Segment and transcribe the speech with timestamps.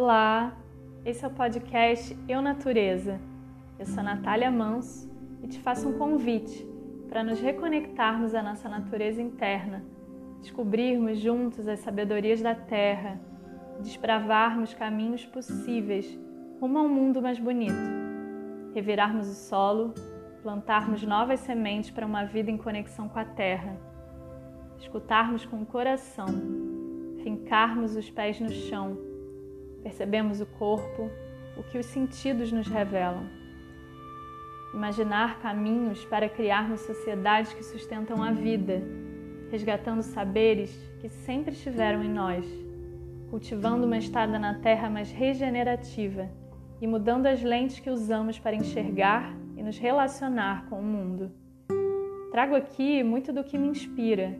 [0.00, 0.56] Olá,
[1.04, 3.20] esse é o podcast Eu Natureza.
[3.80, 5.10] Eu sou Natália Manso
[5.42, 6.64] e te faço um convite
[7.08, 9.84] para nos reconectarmos à nossa natureza interna,
[10.40, 13.20] descobrirmos juntos as sabedorias da Terra,
[13.80, 16.16] desbravarmos caminhos possíveis
[16.60, 17.74] rumo a um mundo mais bonito,
[18.76, 19.94] revirarmos o solo,
[20.44, 23.76] plantarmos novas sementes para uma vida em conexão com a Terra,
[24.78, 26.28] escutarmos com o coração,
[27.24, 29.07] fincarmos os pés no chão
[29.88, 31.10] Percebemos o corpo,
[31.56, 33.24] o que os sentidos nos revelam.
[34.74, 38.82] Imaginar caminhos para criarmos sociedades que sustentam a vida,
[39.50, 42.44] resgatando saberes que sempre estiveram em nós,
[43.30, 46.28] cultivando uma estada na terra mais regenerativa
[46.82, 51.32] e mudando as lentes que usamos para enxergar e nos relacionar com o mundo.
[52.30, 54.38] Trago aqui muito do que me inspira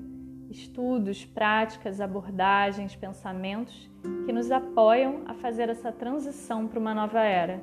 [0.51, 3.91] estudos, práticas, abordagens, pensamentos
[4.25, 7.63] que nos apoiam a fazer essa transição para uma nova era.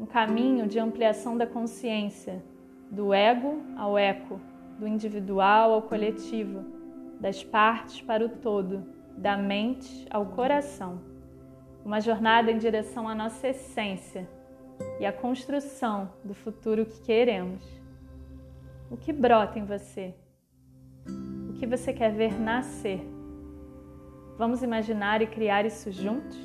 [0.00, 2.42] Um caminho de ampliação da consciência,
[2.90, 4.40] do ego ao eco,
[4.78, 6.64] do individual ao coletivo,
[7.20, 8.84] das partes para o todo,
[9.16, 11.00] da mente ao coração.
[11.84, 14.28] Uma jornada em direção à nossa essência
[15.00, 17.62] e à construção do futuro que queremos.
[18.90, 20.14] O que brota em você?
[21.58, 23.00] Que você quer ver nascer.
[24.38, 26.38] Vamos imaginar e criar isso juntos?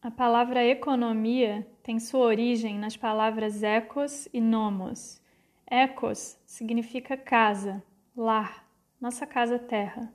[0.00, 5.20] A palavra economia tem sua origem nas palavras ecos e nomos.
[5.66, 7.82] Ecos significa casa,
[8.16, 8.66] lar,
[8.98, 10.10] nossa casa terra.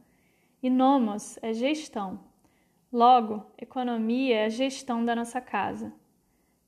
[0.63, 2.19] E nomos é gestão.
[2.91, 5.93] Logo, economia é a gestão da nossa casa.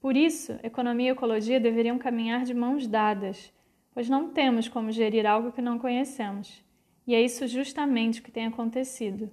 [0.03, 3.53] Por isso, economia e ecologia deveriam caminhar de mãos dadas,
[3.93, 6.61] pois não temos como gerir algo que não conhecemos.
[7.07, 9.31] E é isso justamente o que tem acontecido.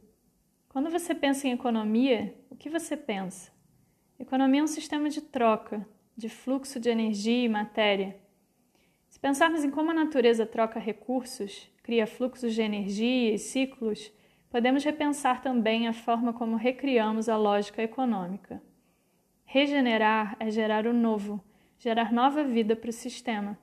[0.69, 3.51] Quando você pensa em economia, o que você pensa?
[4.17, 5.85] Economia é um sistema de troca,
[6.17, 8.17] de fluxo de energia e matéria.
[9.09, 14.13] Se pensarmos em como a natureza troca recursos, cria fluxos de energia e ciclos,
[14.49, 18.63] podemos repensar também a forma como recriamos a lógica econômica.
[19.53, 21.43] Regenerar é gerar o novo,
[21.77, 23.59] gerar nova vida para o sistema.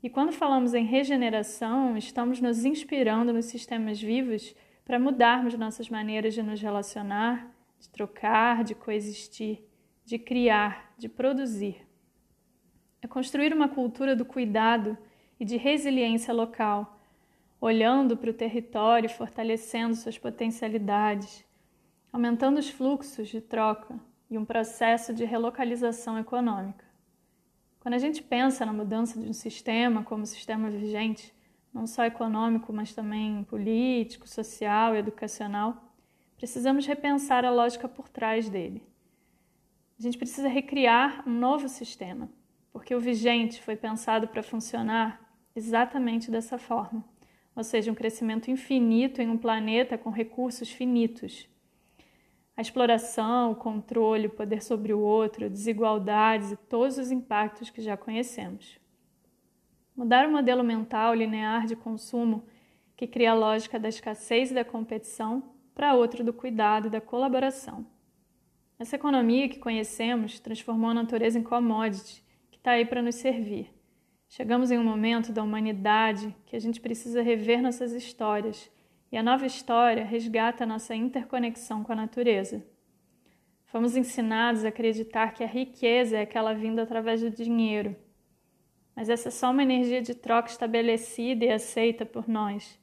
[0.00, 6.34] E quando falamos em regeneração, estamos nos inspirando nos sistemas vivos para mudarmos nossas maneiras
[6.34, 9.64] de nos relacionar, de trocar, de coexistir,
[10.04, 11.84] de criar, de produzir.
[13.02, 14.96] É construir uma cultura do cuidado
[15.40, 17.00] e de resiliência local,
[17.60, 21.44] olhando para o território, fortalecendo suas potencialidades,
[22.12, 23.98] aumentando os fluxos de troca,
[24.34, 26.84] e um processo de relocalização econômica.
[27.78, 31.32] Quando a gente pensa na mudança de um sistema como o sistema vigente,
[31.72, 35.94] não só econômico, mas também político, social e educacional,
[36.36, 38.82] precisamos repensar a lógica por trás dele.
[39.96, 42.28] A gente precisa recriar um novo sistema,
[42.72, 45.20] porque o vigente foi pensado para funcionar
[45.54, 47.04] exatamente dessa forma,
[47.54, 51.48] ou seja, um crescimento infinito em um planeta com recursos finitos
[52.56, 57.82] a exploração, o controle, o poder sobre o outro, desigualdades e todos os impactos que
[57.82, 58.78] já conhecemos.
[59.96, 62.44] Mudar o modelo mental linear de consumo
[62.96, 65.42] que cria a lógica da escassez e da competição
[65.74, 67.86] para outro do cuidado e da colaboração.
[68.78, 73.72] Essa economia que conhecemos transformou a natureza em commodity que está aí para nos servir.
[74.28, 78.70] Chegamos em um momento da humanidade que a gente precisa rever nossas histórias
[79.14, 82.66] e a nova história resgata a nossa interconexão com a natureza.
[83.66, 87.94] Fomos ensinados a acreditar que a riqueza é aquela vinda através do dinheiro.
[88.92, 92.76] Mas essa é só uma energia de troca estabelecida e aceita por nós.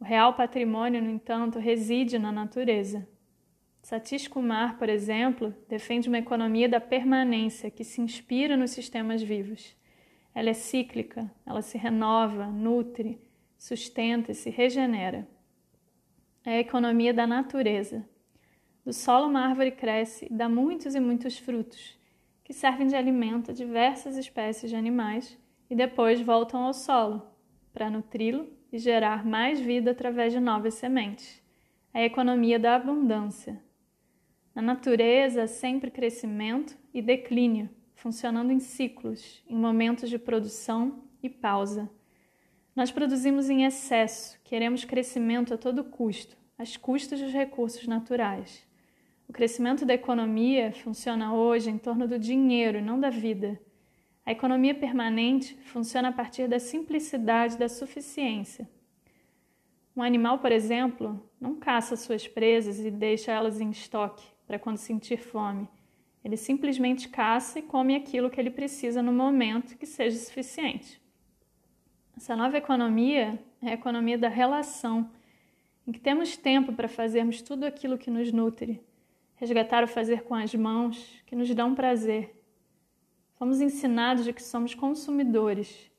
[0.00, 3.08] O real patrimônio, no entanto, reside na natureza.
[3.80, 9.76] Satish Kumar, por exemplo, defende uma economia da permanência que se inspira nos sistemas vivos.
[10.34, 13.22] Ela é cíclica, ela se renova, nutre,
[13.56, 15.37] sustenta e se regenera
[16.48, 18.08] é a economia da natureza.
[18.82, 21.98] Do solo uma árvore cresce e dá muitos e muitos frutos,
[22.42, 27.22] que servem de alimento a diversas espécies de animais e depois voltam ao solo,
[27.70, 31.42] para nutri-lo e gerar mais vida através de novas sementes.
[31.92, 33.62] A economia da abundância.
[34.54, 41.28] Na natureza há sempre crescimento e declínio, funcionando em ciclos, em momentos de produção e
[41.28, 41.90] pausa.
[42.74, 48.66] Nós produzimos em excesso, queremos crescimento a todo custo, às custas dos recursos naturais.
[49.28, 53.60] O crescimento da economia funciona hoje em torno do dinheiro, não da vida.
[54.26, 58.68] A economia permanente funciona a partir da simplicidade da suficiência.
[59.94, 64.76] Um animal, por exemplo, não caça suas presas e deixa elas em estoque para quando
[64.78, 65.68] sentir fome.
[66.24, 71.00] Ele simplesmente caça e come aquilo que ele precisa no momento que seja suficiente.
[72.16, 75.10] Essa nova economia é a economia da relação,
[75.88, 78.78] em que temos tempo para fazermos tudo aquilo que nos nutre,
[79.36, 82.44] resgatar o fazer com as mãos, que nos dão prazer.
[83.36, 85.90] Fomos ensinados de que somos consumidores,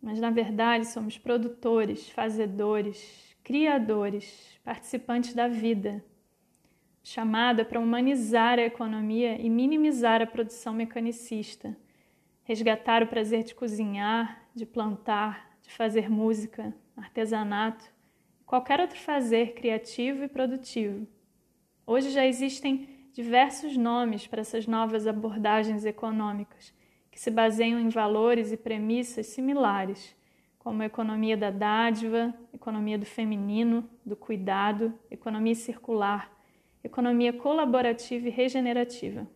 [0.00, 6.04] mas na verdade somos produtores, fazedores, criadores, participantes da vida.
[7.02, 11.76] Chamada para humanizar a economia e minimizar a produção mecanicista,
[12.44, 17.93] resgatar o prazer de cozinhar, de plantar, de fazer música, artesanato,
[18.46, 21.06] qualquer outro fazer criativo e produtivo.
[21.86, 26.72] Hoje já existem diversos nomes para essas novas abordagens econômicas,
[27.10, 30.16] que se baseiam em valores e premissas similares,
[30.58, 36.32] como a economia da dádiva, economia do feminino, do cuidado, economia circular,
[36.82, 39.28] economia colaborativa e regenerativa.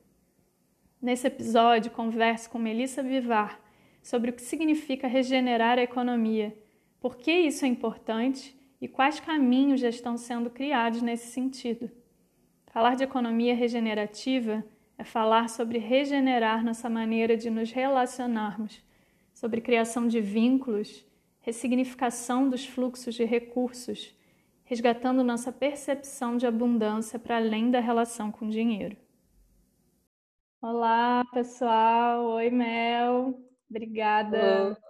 [1.01, 3.61] Nesse episódio, converso com Melissa Vivar,
[4.03, 6.57] sobre o que significa regenerar a economia,
[6.99, 11.91] por que isso é importante e quais caminhos já estão sendo criados nesse sentido.
[12.67, 14.65] Falar de economia regenerativa
[14.97, 18.83] é falar sobre regenerar nossa maneira de nos relacionarmos,
[19.33, 21.05] sobre criação de vínculos,
[21.41, 24.15] ressignificação dos fluxos de recursos,
[24.65, 28.97] resgatando nossa percepção de abundância para além da relação com o dinheiro.
[30.61, 32.25] Olá, pessoal.
[32.27, 33.41] Oi, Mel.
[33.71, 34.88] Obrigada por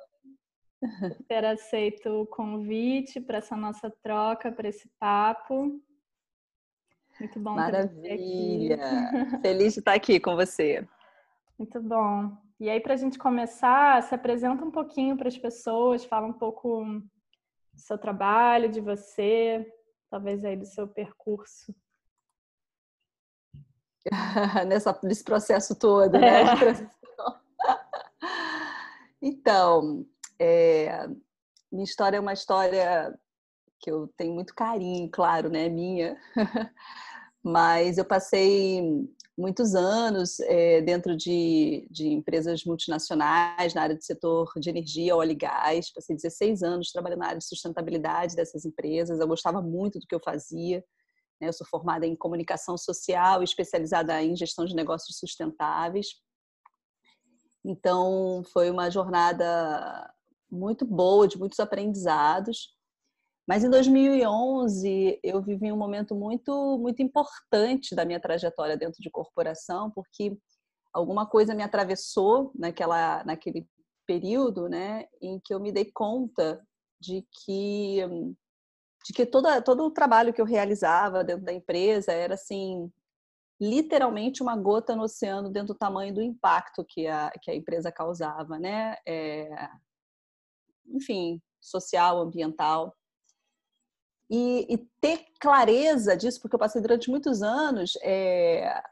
[1.26, 5.80] ter aceito o convite para essa nossa troca, para esse papo.
[7.18, 7.54] Muito bom.
[7.54, 8.78] Maravilha!
[9.42, 10.86] Feliz de estar aqui com você.
[11.58, 12.36] Muito bom.
[12.60, 16.32] E aí, para a gente começar, se apresenta um pouquinho para as pessoas, fala um
[16.32, 19.66] pouco do seu trabalho, de você,
[20.10, 21.74] talvez aí do seu percurso.
[24.66, 26.42] Nessa, nesse processo todo, né?
[26.42, 26.98] É.
[29.20, 30.06] Então,
[30.40, 31.08] é,
[31.70, 33.14] minha história é uma história
[33.80, 36.16] que eu tenho muito carinho, claro, né, minha.
[37.42, 38.82] Mas eu passei
[39.36, 45.30] muitos anos é, dentro de, de, empresas multinacionais na área do setor de energia, óleo
[45.30, 45.92] e gás.
[45.92, 49.20] Passei 16 anos trabalhando na área de sustentabilidade dessas empresas.
[49.20, 50.84] Eu gostava muito do que eu fazia.
[51.40, 51.48] Né?
[51.48, 56.08] Eu sou formada em comunicação social, especializada em gestão de negócios sustentáveis.
[57.64, 60.12] Então, foi uma jornada
[60.50, 62.74] muito boa, de muitos aprendizados.
[63.46, 69.10] Mas em 2011 eu vivi um momento muito muito importante da minha trajetória dentro de
[69.10, 70.36] corporação, porque
[70.92, 73.66] alguma coisa me atravessou naquela naquele
[74.06, 76.62] período, né, em que eu me dei conta
[77.00, 78.02] de que
[79.06, 82.90] de que toda, todo o trabalho que eu realizava dentro da empresa era assim
[83.60, 87.90] literalmente uma gota no oceano dentro do tamanho do impacto que a, que a empresa
[87.90, 88.96] causava, né?
[89.06, 89.48] É,
[90.92, 92.94] enfim, social, ambiental.
[94.30, 98.82] E, e, ter clareza disso, porque eu passei durante muitos anos é,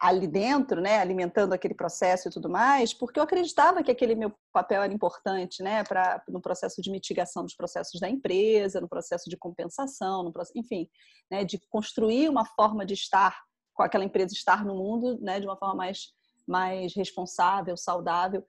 [0.00, 4.32] ali dentro, né, alimentando aquele processo e tudo mais, porque eu acreditava que aquele meu
[4.52, 9.28] papel era importante, né, para no processo de mitigação dos processos da empresa, no processo
[9.28, 10.88] de compensação, no processo, enfim,
[11.28, 13.36] né, de construir uma forma de estar
[13.74, 16.16] com aquela empresa estar no mundo, né, de uma forma mais
[16.48, 18.42] mais responsável, saudável.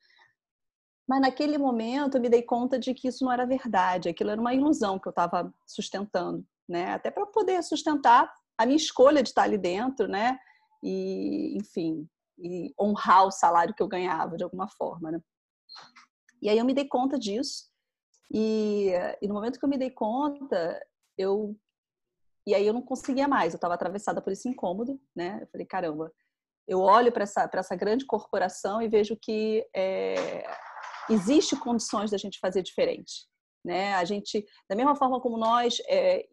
[1.10, 4.40] Mas naquele momento eu me dei conta de que isso não era verdade, aquilo era
[4.40, 6.94] uma ilusão que eu estava sustentando, né?
[6.94, 10.38] Até para poder sustentar a minha escolha de estar ali dentro, né?
[10.84, 15.20] E, enfim, e honrar o salário que eu ganhava de alguma forma, né?
[16.44, 17.66] E aí eu me dei conta disso.
[18.32, 20.80] E, e no momento que eu me dei conta,
[21.18, 21.58] eu
[22.46, 25.40] e aí eu não conseguia mais, eu estava atravessada por esse incômodo, né?
[25.42, 26.14] Eu falei, caramba,
[26.68, 30.48] eu olho para essa, essa grande corporação e vejo que é,
[31.10, 33.28] existe condições da gente fazer diferente.
[33.64, 33.94] Né?
[33.96, 36.26] A gente, da mesma forma como nós, é,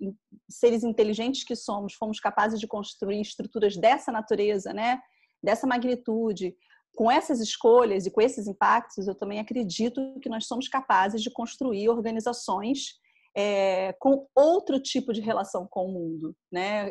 [0.48, 5.00] seres inteligentes que somos, fomos capazes de construir estruturas dessa natureza, né?
[5.42, 6.56] dessa magnitude,
[6.94, 11.30] com essas escolhas e com esses impactos, eu também acredito que nós somos capazes de
[11.30, 12.94] construir organizações
[13.38, 16.90] é, com outro tipo de relação com o mundo, né?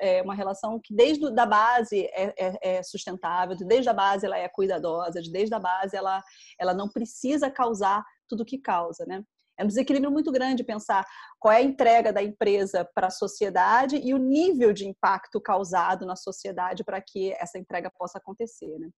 [0.00, 4.38] É uma relação que desde da base é, é, é, sustentável, desde a base ela
[4.38, 6.22] é cuidadosa, desde a base ela
[6.58, 9.22] ela não precisa causar tudo que causa, né?
[9.58, 11.06] É um desequilíbrio muito grande pensar
[11.38, 16.06] qual é a entrega da empresa para a sociedade e o nível de impacto causado
[16.06, 18.88] na sociedade para que essa entrega possa acontecer, né?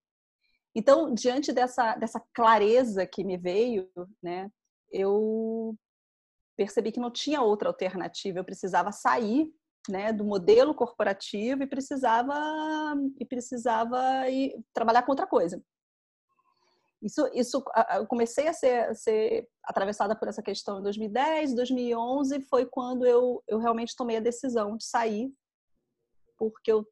[0.77, 3.89] Então, diante dessa, dessa clareza que me veio,
[4.23, 4.49] né,
[4.91, 5.77] eu
[6.57, 9.53] percebi que não tinha outra alternativa, eu precisava sair
[9.89, 12.35] né, do modelo corporativo e precisava
[13.19, 15.63] e precisava ir trabalhar com outra coisa.
[17.03, 17.63] Isso, isso
[17.97, 23.05] eu comecei a ser, a ser atravessada por essa questão em 2010, 2011 foi quando
[23.05, 25.31] eu, eu realmente tomei a decisão de sair,
[26.39, 26.87] porque eu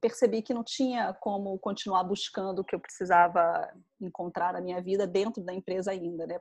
[0.00, 3.68] percebi que não tinha como continuar buscando o que eu precisava
[4.00, 6.38] encontrar na minha vida dentro da empresa ainda, né?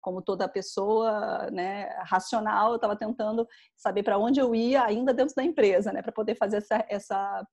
[0.00, 5.34] Como toda pessoa, né, racional, eu estava tentando saber para onde eu ia ainda dentro
[5.34, 7.46] da empresa, né, para poder fazer essa, essa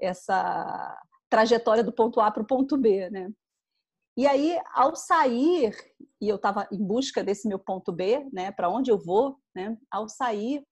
[0.00, 0.96] essa
[1.28, 3.30] trajetória do ponto A para o ponto B, né?
[4.16, 5.72] E aí, ao sair,
[6.20, 9.76] e eu estava em busca desse meu ponto B, né, para onde eu vou, né?
[9.90, 10.64] Ao sair,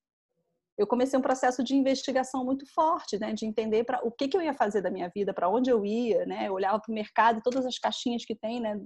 [0.77, 4.37] eu comecei um processo de investigação muito forte, né, de entender para o que, que
[4.37, 6.93] eu ia fazer da minha vida, para onde eu ia, né, eu olhava para o
[6.93, 8.79] mercado, todas as caixinhas que tem, né,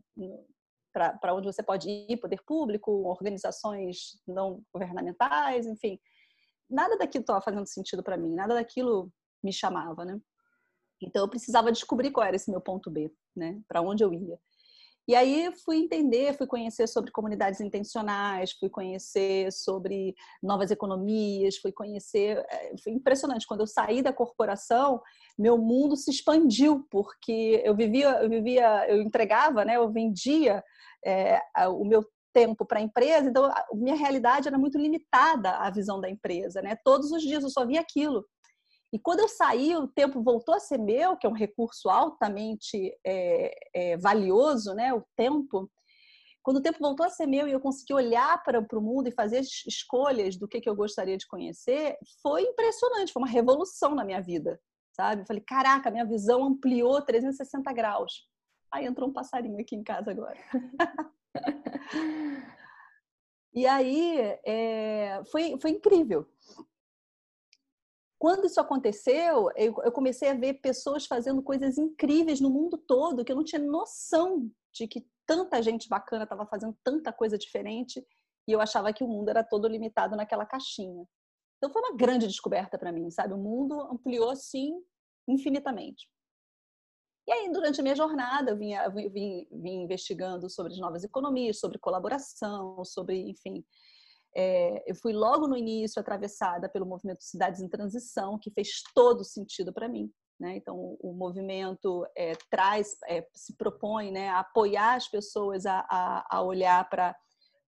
[0.92, 6.00] para onde você pode ir, poder público, organizações não governamentais, enfim,
[6.70, 9.12] nada daquilo estava fazendo sentido para mim, nada daquilo
[9.44, 10.20] me chamava, né?
[11.02, 14.40] Então eu precisava descobrir qual era esse meu ponto B, né, para onde eu ia.
[15.08, 21.72] E aí fui entender, fui conhecer sobre comunidades intencionais, fui conhecer sobre novas economias, fui
[21.72, 22.38] conhecer.
[22.50, 23.48] Eh, foi impressionante.
[23.48, 25.02] Quando eu saí da corporação,
[25.38, 30.64] meu mundo se expandiu, porque eu vivia, eu vivia, eu entregava, né, eu vendia
[31.06, 35.70] é, o meu tempo para a empresa, então a minha realidade era muito limitada à
[35.70, 36.78] visão da empresa, né?
[36.84, 38.26] Todos os dias eu só via aquilo.
[38.94, 42.94] E quando eu saí, o tempo voltou a ser meu, que é um recurso altamente
[43.06, 44.94] é, é, valioso, né?
[44.94, 45.72] O tempo.
[46.44, 49.08] Quando o tempo voltou a ser meu e eu consegui olhar para, para o mundo
[49.08, 53.94] e fazer escolhas do que, que eu gostaria de conhecer, foi impressionante, foi uma revolução
[53.94, 54.60] na minha vida,
[54.92, 55.22] sabe?
[55.22, 58.28] Eu falei, caraca, minha visão ampliou 360 graus.
[58.74, 60.38] Aí entrou um passarinho aqui em casa agora.
[63.54, 66.28] e aí é, foi, foi incrível,
[68.22, 73.32] quando isso aconteceu, eu, comecei a ver pessoas fazendo coisas incríveis no mundo todo, que
[73.32, 78.00] eu não tinha noção de que tanta gente bacana estava fazendo tanta coisa diferente
[78.48, 81.04] e eu achava que o mundo era todo limitado naquela caixinha.
[81.58, 83.34] Então foi uma grande descoberta para mim, sabe?
[83.34, 84.72] O mundo ampliou assim
[85.28, 86.08] infinitamente.
[87.28, 88.74] E aí, durante a minha jornada, eu vim,
[89.12, 93.66] vim, vim investigando sobre as novas economias, sobre colaboração, sobre, enfim,
[94.36, 99.24] é, eu fui logo no início atravessada pelo movimento Cidades em Transição, que fez todo
[99.24, 100.12] sentido para mim.
[100.40, 100.56] Né?
[100.56, 106.38] Então, o movimento é, traz, é, se propõe né, a apoiar as pessoas a, a,
[106.38, 107.16] a olhar para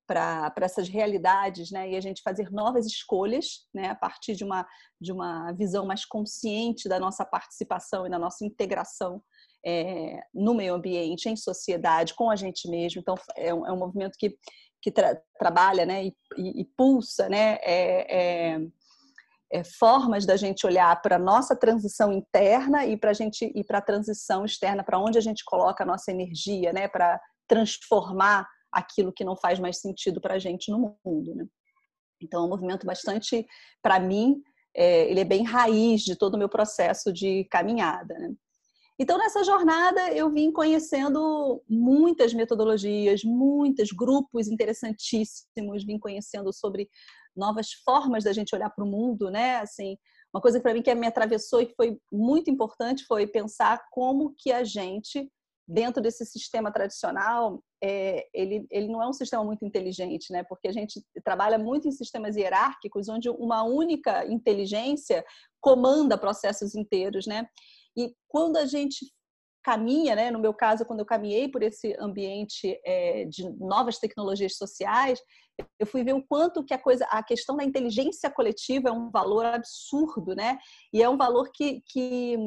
[0.05, 1.91] para essas realidades, né?
[1.91, 3.87] E a gente fazer novas escolhas, né?
[3.89, 4.67] A partir de uma
[4.99, 9.23] de uma visão mais consciente da nossa participação e da nossa integração
[9.65, 12.99] é, no meio ambiente, em sociedade, com a gente mesmo.
[12.99, 14.37] Então é um, é um movimento que
[14.83, 18.61] que tra trabalha né, e, e, e, pulsa né, é, é,
[19.51, 23.11] é, formas da gente olhar para a nossa transição interna e para
[23.77, 29.13] a transição externa, para onde a gente coloca a nossa energia, né, para transformar aquilo
[29.13, 31.33] que não faz mais sentido para a gente no mundo.
[31.33, 31.45] Né?
[32.21, 33.45] Então, é um movimento bastante,
[33.81, 34.41] para mim,
[34.75, 38.13] é, ele é bem raiz de todo o meu processo de caminhada.
[38.19, 38.33] Né?
[38.99, 46.87] Então, nessa jornada, eu vim conhecendo muitas metodologias, muitos grupos interessantíssimos, vim conhecendo sobre
[47.35, 49.57] novas formas da gente olhar para o mundo, né?
[49.57, 49.97] Assim,
[50.33, 54.35] uma coisa para mim que me atravessou e que foi muito importante foi pensar como
[54.37, 55.27] que a gente,
[55.67, 60.43] dentro desse sistema tradicional, é, ele, ele não é um sistema muito inteligente, né?
[60.43, 65.25] Porque a gente trabalha muito em sistemas hierárquicos, onde uma única inteligência
[65.59, 67.47] comanda processos inteiros, né?
[67.95, 69.05] E quando a gente
[69.63, 74.57] caminha, né, no meu caso, quando eu caminhei por esse ambiente é, de novas tecnologias
[74.57, 75.19] sociais,
[75.79, 79.09] eu fui ver o quanto que a coisa, a questão da inteligência coletiva é um
[79.09, 80.57] valor absurdo, né?
[80.91, 82.37] E é um valor que, que,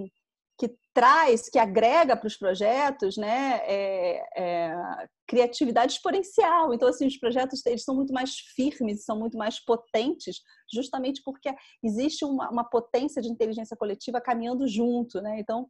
[0.59, 3.61] que traz, que agrega para os projetos, né?
[3.65, 6.73] É, é, criatividade exponencial.
[6.73, 10.41] Então, assim, os projetos eles são muito mais firmes, são muito mais potentes,
[10.73, 15.39] justamente porque existe uma, uma potência de inteligência coletiva caminhando junto, né?
[15.39, 15.69] Então,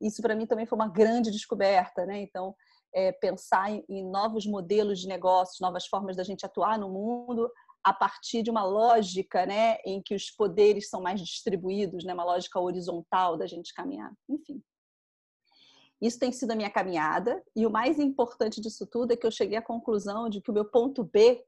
[0.00, 2.20] isso para mim também foi uma grande descoberta, né?
[2.20, 2.54] Então,
[2.94, 7.50] é, pensar em, em novos modelos de negócios, novas formas da gente atuar no mundo
[7.88, 12.24] a partir de uma lógica, né, em que os poderes são mais distribuídos, né, uma
[12.24, 14.12] lógica horizontal da gente caminhar.
[14.28, 14.62] Enfim,
[16.00, 19.30] isso tem sido a minha caminhada, e o mais importante disso tudo é que eu
[19.30, 21.42] cheguei à conclusão de que o meu ponto B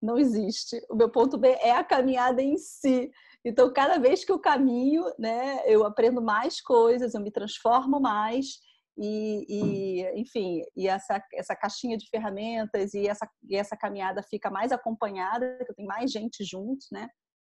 [0.00, 0.84] não existe.
[0.90, 3.10] O meu ponto B é a caminhada em si.
[3.44, 8.60] Então, cada vez que eu caminho, né, eu aprendo mais coisas, eu me transformo mais
[8.98, 14.50] e, e, enfim, e essa, essa caixinha de ferramentas e essa, e essa caminhada fica
[14.50, 17.08] mais acompanhada, que tenho mais gente junto, né?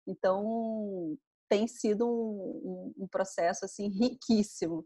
[0.07, 1.17] Então,
[1.49, 4.85] tem sido um, um, um processo, assim, riquíssimo,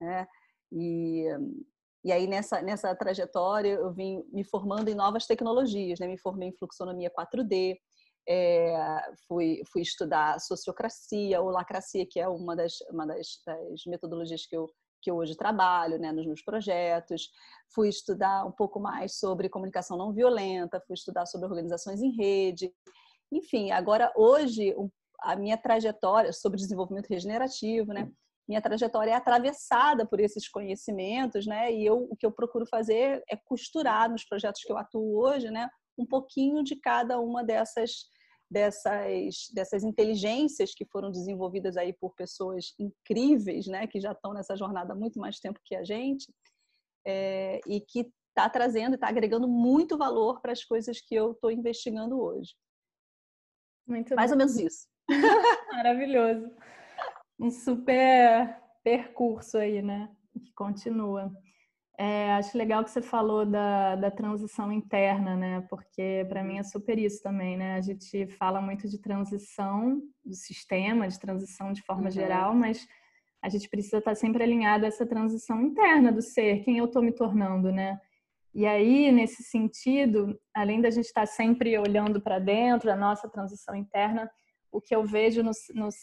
[0.00, 0.26] né?
[0.72, 1.26] E,
[2.04, 6.06] e aí, nessa, nessa trajetória, eu vim me formando em novas tecnologias, né?
[6.06, 7.76] Me formei em fluxonomia 4D,
[8.28, 14.46] é, fui, fui estudar sociocracia, ou lacracia, que é uma das, uma das, das metodologias
[14.46, 14.66] que eu,
[15.00, 17.30] que eu hoje trabalho né, nos meus projetos.
[17.74, 22.72] Fui estudar um pouco mais sobre comunicação não violenta, fui estudar sobre organizações em rede.
[23.32, 24.74] Enfim, agora, hoje,
[25.20, 28.10] a minha trajetória sobre desenvolvimento regenerativo, né?
[28.48, 31.72] Minha trajetória é atravessada por esses conhecimentos, né?
[31.72, 35.50] E eu, o que eu procuro fazer é costurar nos projetos que eu atuo hoje,
[35.50, 35.68] né?
[35.96, 38.06] Um pouquinho de cada uma dessas
[38.50, 44.56] dessas, dessas inteligências que foram desenvolvidas aí por pessoas incríveis, né, que já estão nessa
[44.56, 46.32] jornada há muito mais tempo que a gente,
[47.06, 51.50] é, e que está trazendo, está agregando muito valor para as coisas que eu estou
[51.50, 52.54] investigando hoje.
[53.86, 54.34] Muito mais bom.
[54.34, 54.88] ou menos isso.
[55.72, 56.50] Maravilhoso.
[57.38, 60.10] Um super percurso aí, né?
[60.32, 61.32] Que continua.
[62.02, 65.66] É, acho legal que você falou da, da transição interna, né?
[65.68, 67.74] Porque para mim é super isso também, né?
[67.74, 72.10] A gente fala muito de transição do sistema, de transição de forma uhum.
[72.10, 72.88] geral, mas
[73.42, 77.02] a gente precisa estar sempre alinhado a essa transição interna do ser, quem eu estou
[77.02, 78.00] me tornando, né?
[78.54, 83.74] E aí, nesse sentido, além da gente estar sempre olhando para dentro, a nossa transição
[83.74, 84.30] interna,
[84.72, 85.96] o que eu vejo nos, nos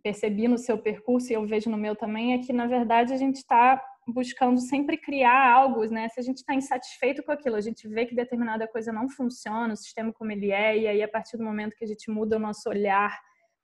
[0.00, 3.16] percebi no seu percurso e eu vejo no meu também é que na verdade a
[3.16, 3.82] gente está
[4.12, 6.08] buscando sempre criar algo, né?
[6.08, 9.74] Se a gente está insatisfeito com aquilo, a gente vê que determinada coisa não funciona,
[9.74, 12.36] o sistema como ele é, e aí a partir do momento que a gente muda
[12.36, 13.16] o nosso olhar,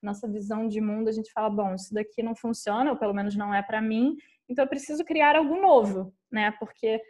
[0.03, 3.35] nossa visão de mundo, a gente fala, bom, isso daqui não funciona, ou pelo menos
[3.35, 4.17] não é para mim,
[4.49, 6.51] então eu preciso criar algo novo, né?
[6.59, 7.01] Porque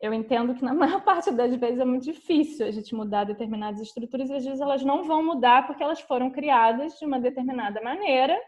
[0.00, 3.80] eu entendo que na maior parte das vezes é muito difícil a gente mudar determinadas
[3.80, 7.80] estruturas e às vezes elas não vão mudar porque elas foram criadas de uma determinada
[7.82, 8.38] maneira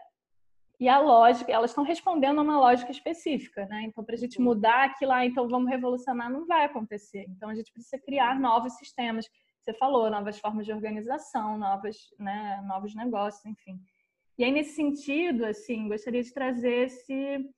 [0.79, 3.83] e a lógica, elas estão respondendo a uma lógica específica, né?
[3.83, 7.25] Então, para a gente mudar aquilo lá, então vamos revolucionar, não vai acontecer.
[7.29, 9.25] Então, a gente precisa criar novos sistemas.
[9.61, 13.79] Você falou, novas formas de organização, novas, né, novos negócios, enfim.
[14.37, 17.49] E aí, nesse sentido, assim, gostaria de trazer esse,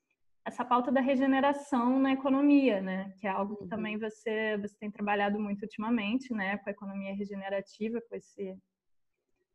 [0.46, 3.14] essa pauta da regeneração na economia, né?
[3.20, 3.70] Que é algo que uhum.
[3.70, 6.58] também você, você tem trabalhado muito ultimamente, né?
[6.60, 8.56] Com a economia regenerativa, com esse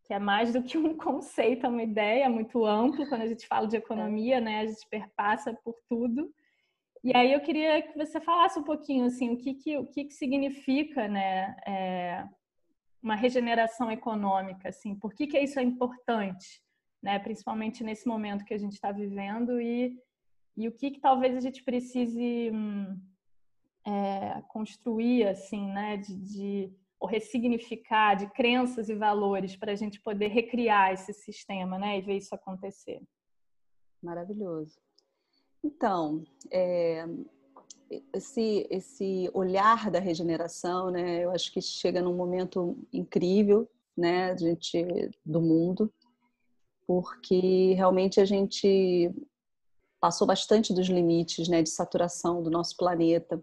[0.05, 3.47] que é mais do que um conceito, é uma ideia muito ampla quando a gente
[3.47, 4.61] fala de economia, né?
[4.61, 6.33] A gente perpassa por tudo.
[7.05, 10.05] E aí eu queria que você falasse um pouquinho assim, o que que, o que,
[10.05, 12.25] que significa, né, é,
[13.03, 16.63] uma regeneração econômica, assim, por que que isso é importante,
[17.03, 19.99] né, principalmente nesse momento que a gente está vivendo e,
[20.57, 22.97] e o que que talvez a gente precise hum,
[23.85, 30.01] é, construir, assim, né, de, de ou ressignificar de crenças e valores para a gente
[30.01, 33.03] poder recriar esse sistema, né, e ver isso acontecer.
[34.01, 34.79] Maravilhoso.
[35.65, 37.05] Então, é,
[38.15, 45.11] esse esse olhar da regeneração, né, eu acho que chega num momento incrível, né, gente
[45.27, 45.93] do mundo,
[46.87, 49.13] porque realmente a gente
[50.01, 53.43] passou bastante dos limites, né, de saturação do nosso planeta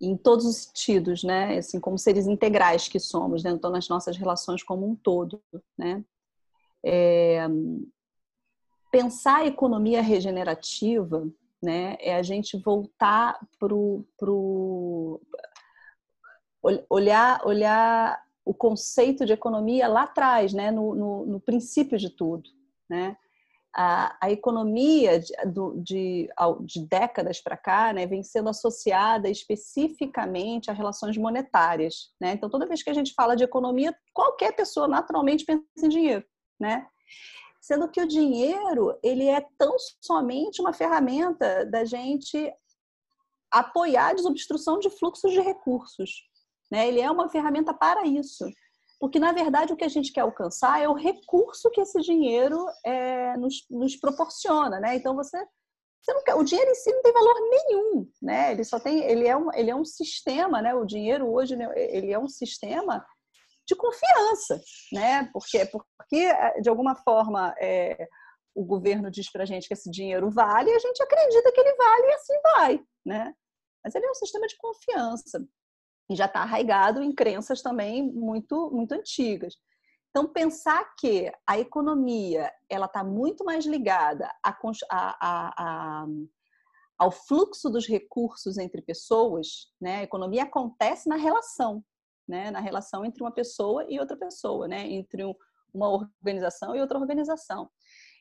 [0.00, 1.58] em todos os sentidos, né?
[1.58, 3.50] Assim, como seres integrais que somos, né?
[3.50, 5.42] Então, nas nossas relações como um todo,
[5.76, 6.02] né?
[6.84, 7.46] É...
[8.90, 11.28] Pensar a economia regenerativa,
[11.62, 11.96] né?
[12.00, 15.20] É a gente voltar para o...
[16.88, 20.70] Olhar, olhar o conceito de economia lá atrás, né?
[20.70, 22.48] No, no, no princípio de tudo,
[22.88, 23.16] né?
[23.74, 25.32] A, a economia de,
[25.82, 26.28] de,
[26.62, 32.12] de décadas para cá né, vem sendo associada especificamente a relações monetárias.
[32.20, 32.32] Né?
[32.32, 36.24] Então, toda vez que a gente fala de economia, qualquer pessoa naturalmente pensa em dinheiro.
[36.58, 36.86] Né?
[37.60, 42.52] Sendo que o dinheiro ele é tão somente uma ferramenta da gente
[43.50, 46.28] apoiar a desobstrução de fluxos de recursos.
[46.70, 46.88] Né?
[46.88, 48.44] Ele é uma ferramenta para isso.
[49.00, 52.66] Porque, na verdade, o que a gente quer alcançar é o recurso que esse dinheiro
[52.84, 54.94] é, nos, nos, proporciona, né?
[54.94, 55.38] Então, você,
[56.02, 58.52] você não quer, o dinheiro em si não tem valor nenhum, né?
[58.52, 60.74] Ele só tem, ele é um, ele é um sistema, né?
[60.74, 63.02] O dinheiro hoje, né, ele é um sistema
[63.66, 64.60] de confiança,
[64.92, 65.30] né?
[65.32, 68.06] Porque, porque de alguma forma, é,
[68.54, 71.60] o governo diz para a gente que esse dinheiro vale e a gente acredita que
[71.60, 73.34] ele vale e assim vai, né?
[73.82, 75.42] Mas ele é um sistema de confiança
[76.10, 79.54] e já está arraigado em crenças também muito, muito antigas.
[80.10, 84.58] Então, pensar que a economia ela está muito mais ligada a,
[84.90, 85.54] a,
[86.00, 86.06] a,
[86.98, 89.98] ao fluxo dos recursos entre pessoas, né?
[89.98, 91.84] A economia acontece na relação,
[92.26, 92.50] né?
[92.50, 94.84] Na relação entre uma pessoa e outra pessoa, né?
[94.88, 95.32] Entre um,
[95.72, 97.70] uma organização e outra organização.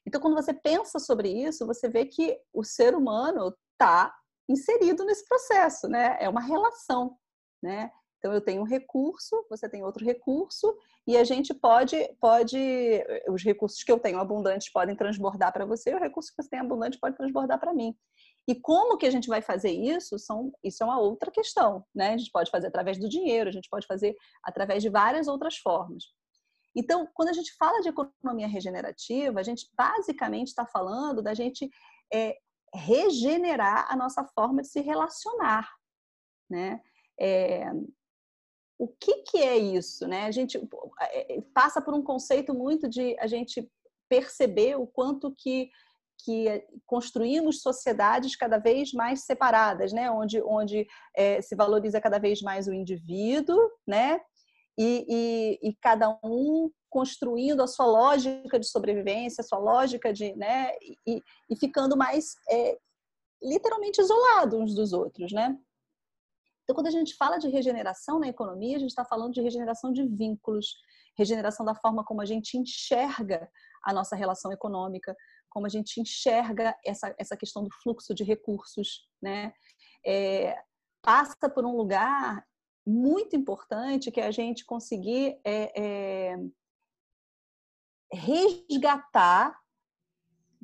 [0.05, 4.15] Então, quando você pensa sobre isso, você vê que o ser humano está
[4.47, 6.17] inserido nesse processo, né?
[6.19, 7.17] É uma relação,
[7.61, 7.91] né?
[8.19, 12.57] Então eu tenho um recurso, você tem outro recurso e a gente pode pode
[13.29, 16.59] os recursos que eu tenho abundantes podem transbordar para você, o recurso que você tem
[16.59, 17.95] abundante pode transbordar para mim.
[18.47, 20.17] E como que a gente vai fazer isso?
[20.17, 22.13] São, isso é uma outra questão, né?
[22.13, 25.57] A gente pode fazer através do dinheiro, a gente pode fazer através de várias outras
[25.57, 26.05] formas.
[26.75, 31.69] Então, quando a gente fala de economia regenerativa, a gente basicamente está falando da gente
[32.11, 32.37] é,
[32.73, 35.69] regenerar a nossa forma de se relacionar,
[36.49, 36.81] né?
[37.19, 37.71] É,
[38.77, 40.25] o que, que é isso, né?
[40.25, 40.57] A gente
[41.01, 43.69] é, passa por um conceito muito de a gente
[44.07, 45.69] perceber o quanto que
[46.23, 50.11] que construímos sociedades cada vez mais separadas, né?
[50.11, 54.19] onde, onde é, se valoriza cada vez mais o indivíduo, né?
[54.77, 60.33] E, e, e, cada um construindo a sua lógica de sobrevivência, a sua lógica de,
[60.35, 60.71] né?
[61.05, 62.77] E, e ficando mais é,
[63.41, 65.57] literalmente isolados uns dos outros, né?
[66.69, 69.91] Então, quando a gente fala de regeneração na economia, a gente está falando de regeneração
[69.91, 70.75] de vínculos,
[71.17, 73.49] regeneração da forma como a gente enxerga
[73.83, 75.17] a nossa relação econômica,
[75.49, 79.51] como a gente enxerga essa, essa questão do fluxo de recursos, né?
[80.05, 80.61] É,
[81.01, 82.45] passa por um lugar
[82.85, 86.37] muito importante que é a gente conseguir é, é,
[88.13, 89.59] resgatar,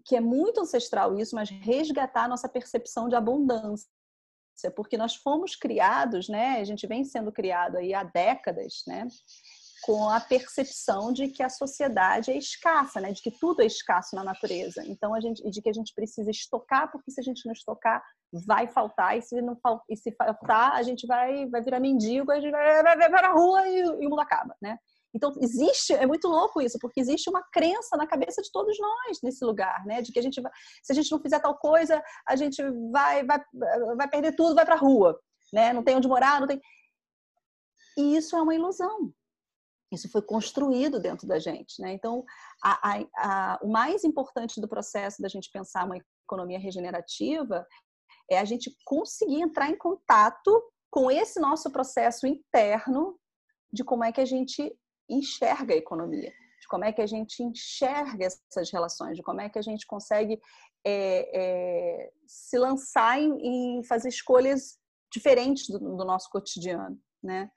[0.05, 3.89] que é muito ancestral isso, mas resgatar a nossa percepção de abundância,
[4.75, 6.59] porque nós fomos criados, né?
[6.59, 9.07] A gente vem sendo criado aí há décadas, né?
[9.85, 13.11] com a percepção de que a sociedade é escassa, né?
[13.11, 14.83] De que tudo é escasso na natureza.
[14.83, 18.03] Então a gente, de que a gente precisa estocar, porque se a gente não estocar,
[18.47, 19.55] vai faltar e se não
[19.87, 23.27] e se faltar, a gente vai vai virar mendigo, a gente vai, vai, vai para
[23.27, 24.79] a rua e, e o mundo acaba, né?
[25.15, 29.21] Então existe, é muito louco isso, porque existe uma crença na cabeça de todos nós
[29.23, 30.01] nesse lugar, né?
[30.01, 30.51] De que a gente vai,
[30.83, 33.39] se a gente não fizer tal coisa, a gente vai vai
[33.95, 35.17] vai perder tudo, vai para a rua,
[35.53, 35.71] né?
[35.71, 36.61] Não tem onde morar, não tem.
[37.97, 39.13] E isso é uma ilusão.
[39.89, 41.93] Isso foi construído dentro da gente, né?
[41.93, 42.25] Então,
[42.61, 47.65] a, a, a, o mais importante do processo da gente pensar uma economia regenerativa
[48.29, 53.17] é a gente conseguir entrar em contato com esse nosso processo interno
[53.71, 54.75] de como é que a gente
[55.09, 59.49] enxerga a economia, de como é que a gente enxerga essas relações, de como é
[59.49, 60.39] que a gente consegue
[60.85, 64.77] é, é, se lançar em, em, fazer escolhas
[65.11, 67.49] diferentes do, do nosso cotidiano, né?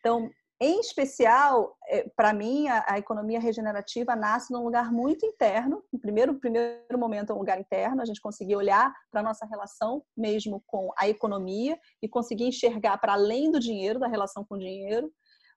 [0.00, 5.84] Então, em especial, é, para mim, a, economia regenerativa nasce num lugar muito interno.
[5.92, 9.46] No primeiro, primeiro momento, é um lugar interno, a gente conseguir olhar para a nossa
[9.46, 14.56] relação mesmo com a economia e conseguir enxergar para além do dinheiro, da relação com
[14.56, 15.12] o dinheiro.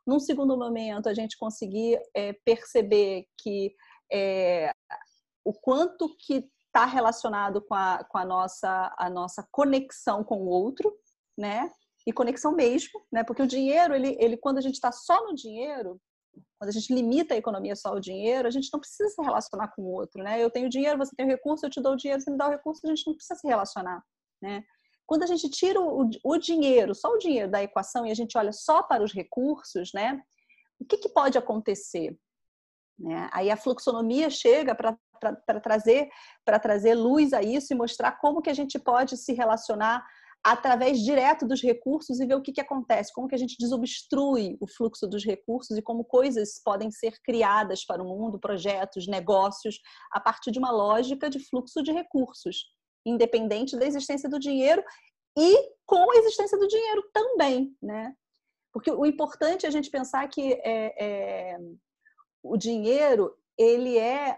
[0.06, 3.74] Num segundo momento, a gente conseguir é, perceber que
[4.12, 4.72] é,
[5.44, 10.48] o quanto que está relacionado com, a, com a, nossa, a nossa conexão com o
[10.48, 10.92] outro,
[11.38, 11.72] né?
[12.06, 13.24] e conexão mesmo, né?
[13.24, 16.00] Porque o dinheiro, ele, ele quando a gente está só no dinheiro,
[16.58, 19.70] quando a gente limita a economia só ao dinheiro, a gente não precisa se relacionar
[19.70, 20.42] com o outro, né?
[20.42, 22.52] Eu tenho dinheiro, você tem recurso, eu te dou o dinheiro, você me dá o
[22.52, 24.02] recurso, a gente não precisa se relacionar,
[24.42, 24.64] né?
[25.12, 28.38] Quando a gente tira o, o dinheiro, só o dinheiro da equação e a gente
[28.38, 30.22] olha só para os recursos, né?
[30.80, 32.18] O que, que pode acontecer?
[32.98, 33.30] Né?
[33.34, 34.98] Aí a fluxonomia chega para
[35.62, 36.10] trazer
[36.46, 40.02] para trazer luz a isso e mostrar como que a gente pode se relacionar
[40.42, 44.58] através direto dos recursos e ver o que, que acontece, como que a gente desobstrui
[44.62, 49.78] o fluxo dos recursos e como coisas podem ser criadas para o mundo, projetos, negócios,
[50.10, 52.72] a partir de uma lógica de fluxo de recursos,
[53.06, 54.84] independente da existência do dinheiro
[55.38, 58.14] e com a existência do dinheiro também, né?
[58.74, 61.06] Porque o importante é a gente pensar que é,
[61.54, 61.58] é,
[62.44, 64.38] o dinheiro ele é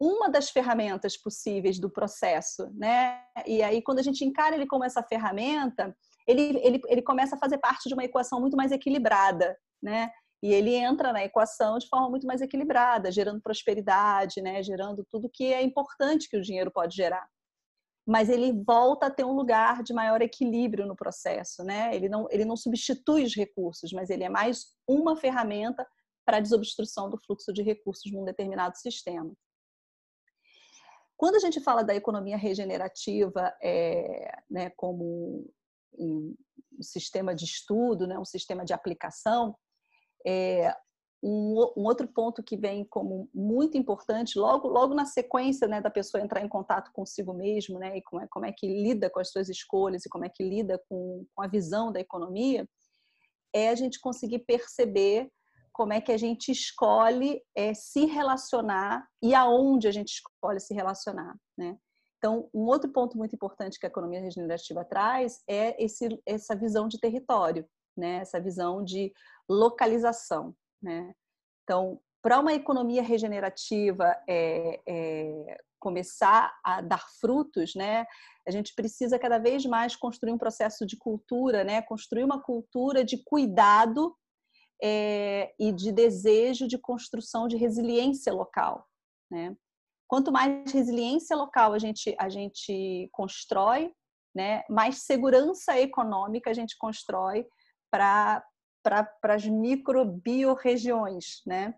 [0.00, 3.22] uma das ferramentas possíveis do processo, né?
[3.46, 5.96] E aí, quando a gente encara ele como essa ferramenta,
[6.26, 10.10] ele, ele, ele começa a fazer parte de uma equação muito mais equilibrada, né?
[10.42, 14.62] E ele entra na equação de forma muito mais equilibrada, gerando prosperidade, né?
[14.62, 17.26] Gerando tudo que é importante que o dinheiro pode gerar.
[18.06, 21.94] Mas ele volta a ter um lugar de maior equilíbrio no processo, né?
[21.94, 25.86] Ele não, ele não substitui os recursos, mas ele é mais uma ferramenta
[26.24, 29.32] para a desobstrução do fluxo de recursos num determinado sistema.
[31.16, 35.48] Quando a gente fala da economia regenerativa é, né, como
[35.92, 36.34] um,
[36.78, 39.56] um, sistema de estudo, né, um sistema de aplicação,
[40.26, 40.74] é,
[41.26, 45.88] um, um, outro ponto que vem como muito importante, logo, logo na sequência né, da
[45.88, 49.20] pessoa entrar em contato consigo mesmo, né, e como é, como é que lida com
[49.20, 52.68] as suas escolhas e como é que lida com, com a visão da economia,
[53.54, 55.30] é a gente conseguir perceber
[55.72, 60.74] como é que a gente escolhe é, se relacionar e aonde a gente escolhe se
[60.74, 61.76] relacionar, né?
[62.18, 66.86] Então, um outro ponto muito importante que a economia regenerativa traz é esse, essa visão
[66.86, 68.16] de território, né?
[68.16, 69.12] Essa visão de
[69.48, 70.54] localização,
[70.84, 71.12] né?
[71.64, 78.06] Então, para uma economia regenerativa é, é, começar a dar frutos, né?
[78.46, 81.82] A gente precisa cada vez mais construir um processo de cultura, né?
[81.82, 84.14] Construir uma cultura de cuidado
[84.82, 88.86] é, e de desejo de construção de resiliência local.
[89.30, 89.56] Né?
[90.06, 93.92] Quanto mais resiliência local a gente, a gente constrói,
[94.34, 97.46] né, mais segurança econômica a gente constrói
[97.90, 98.44] para
[98.84, 101.42] pra, as microbiorregiões.
[101.46, 101.74] Né?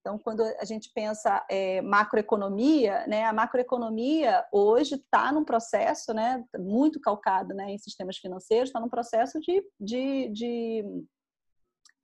[0.00, 6.44] Então, quando a gente pensa é, macroeconomia, né, a macroeconomia hoje está num processo né,
[6.58, 10.84] muito calcado né, em sistemas financeiros, está num processo de, de, de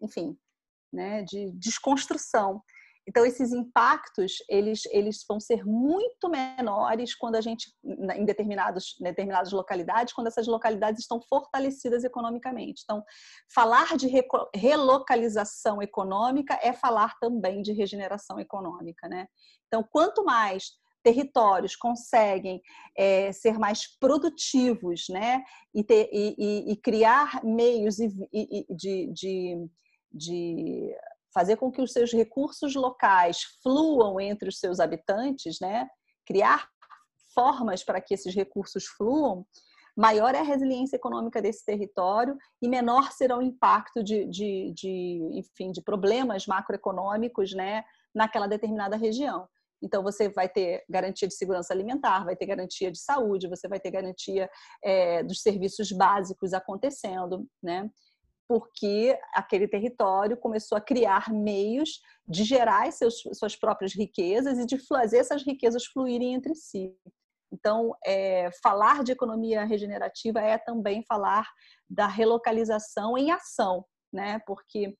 [0.00, 0.36] enfim,
[0.92, 2.62] né, de desconstrução.
[3.06, 9.52] Então, esses impactos, eles, eles vão ser muito menores quando a gente, em determinados, determinadas
[9.52, 12.82] localidades, quando essas localidades estão fortalecidas economicamente.
[12.84, 13.02] Então,
[13.52, 14.08] falar de
[14.54, 19.26] relocalização econômica é falar também de regeneração econômica, né?
[19.66, 20.70] Então, quanto mais
[21.02, 22.62] territórios conseguem
[22.96, 25.42] é, ser mais produtivos, né,
[25.74, 29.68] e, ter, e, e, e criar meios de, de
[30.12, 30.94] de
[31.32, 35.88] fazer com que os seus recursos locais fluam entre os seus habitantes, né?
[36.26, 36.68] criar
[37.34, 39.46] formas para que esses recursos fluam,
[39.96, 45.28] maior é a resiliência econômica desse território e menor será o impacto de, de, de
[45.32, 49.48] enfim, de problemas macroeconômicos né, naquela determinada região.
[49.82, 53.80] Então, você vai ter garantia de segurança alimentar, vai ter garantia de saúde, você vai
[53.80, 54.48] ter garantia
[54.82, 57.90] é, dos serviços básicos acontecendo, né?
[58.52, 64.76] Porque aquele território começou a criar meios de gerar seus, suas próprias riquezas e de
[64.76, 66.94] fazer essas riquezas fluírem entre si.
[67.50, 71.48] Então, é, falar de economia regenerativa é também falar
[71.88, 74.38] da relocalização em ação, né?
[74.46, 74.94] Porque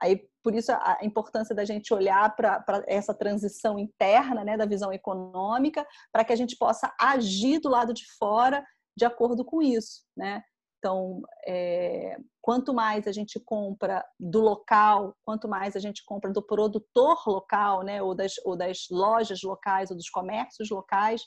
[0.00, 4.92] aí por isso a importância da gente olhar para essa transição interna, né, da visão
[4.92, 8.64] econômica, para que a gente possa agir do lado de fora
[8.96, 10.40] de acordo com isso, né?
[10.82, 16.42] Então, é, quanto mais a gente compra do local, quanto mais a gente compra do
[16.42, 21.22] produtor local, né, ou das, ou das lojas locais, ou dos comércios locais,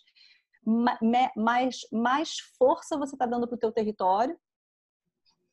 [1.38, 4.38] mais, mais força você está dando para o teu território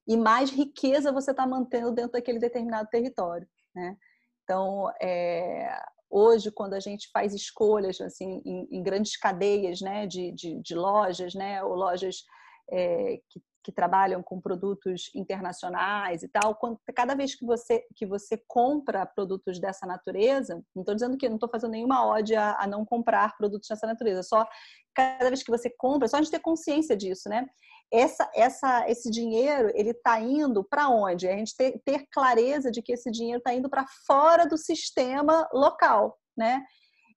[0.08, 3.96] e mais riqueza você está mantendo dentro daquele determinado território, né?
[4.42, 10.32] Então, é, hoje, quando a gente faz escolhas assim em, em grandes cadeias, né, de,
[10.32, 12.24] de, de, lojas, né, ou lojas
[12.68, 18.04] é, que que trabalham com produtos internacionais e tal, quando, cada vez que você que
[18.04, 22.56] você compra produtos dessa natureza, não estou dizendo que não estou fazendo nenhuma ode a,
[22.58, 24.46] a, não comprar produtos dessa natureza, só
[24.94, 27.46] cada vez que você compra, só a gente ter consciência disso, né?
[27.92, 31.28] Essa, essa, esse dinheiro ele está indo para onde?
[31.28, 35.48] A gente ter, ter clareza de que esse dinheiro está indo para fora do sistema
[35.52, 36.62] local, né?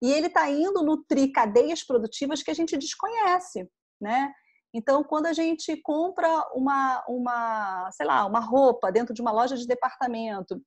[0.01, 3.67] E ele está indo nutrir cadeias produtivas que a gente desconhece,
[3.99, 4.31] né?
[4.77, 9.55] Então, quando a gente compra uma, uma, sei lá, uma roupa dentro de uma loja
[9.55, 10.61] de departamento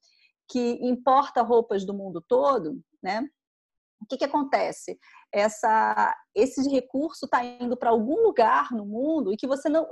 [0.51, 3.29] que importa roupas do mundo todo, né?
[4.01, 4.99] O que, que acontece?
[5.33, 9.87] Essa, esse recurso está indo para algum lugar no mundo e que você não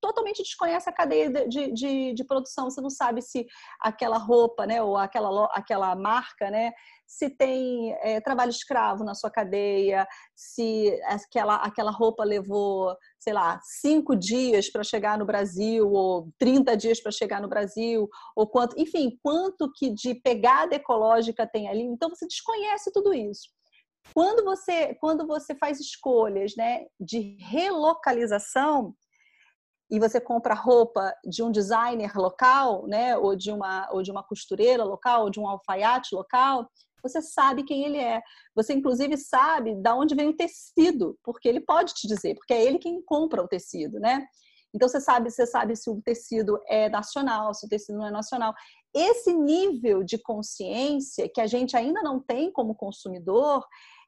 [0.00, 2.70] totalmente desconhece a cadeia de, de, de, produção.
[2.70, 3.46] Você não sabe se
[3.80, 6.72] aquela roupa, né, ou aquela, aquela marca, né,
[7.06, 13.58] se tem é, trabalho escravo na sua cadeia, se aquela, aquela roupa levou, sei lá,
[13.62, 18.78] cinco dias para chegar no Brasil, ou 30 dias para chegar no Brasil, ou quanto,
[18.78, 21.82] enfim, quanto que de pegada ecológica tem ali.
[21.82, 23.55] Então você desconhece tudo isso.
[24.14, 28.94] Quando você, quando você faz escolhas né, de relocalização,
[29.90, 34.22] e você compra roupa de um designer local, né, ou de uma ou de uma
[34.22, 36.68] costureira local, ou de um alfaiate local,
[37.02, 38.20] você sabe quem ele é.
[38.54, 42.64] Você, inclusive, sabe de onde vem o tecido, porque ele pode te dizer, porque é
[42.64, 44.26] ele quem compra o tecido, né?
[44.74, 48.10] Então você sabe, você sabe se o tecido é nacional, se o tecido não é
[48.10, 48.52] nacional.
[48.94, 53.64] Esse nível de consciência que a gente ainda não tem como consumidor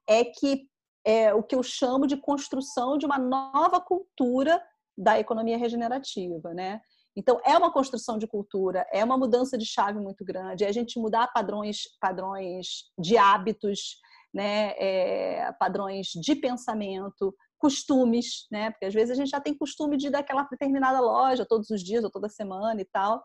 [0.09, 0.67] é que
[1.05, 4.63] é o que eu chamo de construção de uma nova cultura
[4.97, 6.81] da economia regenerativa, né?
[7.17, 10.73] Então, é uma construção de cultura, é uma mudança de chave muito grande, é a
[10.73, 13.97] gente mudar padrões, padrões de hábitos,
[14.33, 18.71] né, é, padrões de pensamento, costumes, né?
[18.71, 21.83] Porque às vezes a gente já tem costume de ir daquela determinada loja todos os
[21.83, 23.25] dias ou toda semana e tal,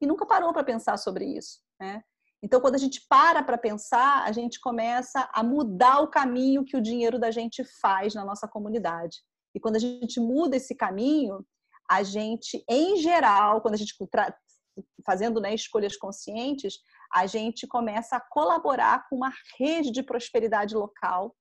[0.00, 2.02] e nunca parou para pensar sobre isso, né?
[2.44, 6.76] Então, quando a gente para para pensar, a gente começa a mudar o caminho que
[6.76, 9.16] o dinheiro da gente faz na nossa comunidade.
[9.54, 11.42] E quando a gente muda esse caminho,
[11.90, 13.94] a gente, em geral, quando a gente
[15.06, 16.80] fazendo né, escolhas conscientes,
[17.10, 21.34] a gente começa a colaborar com uma rede de prosperidade local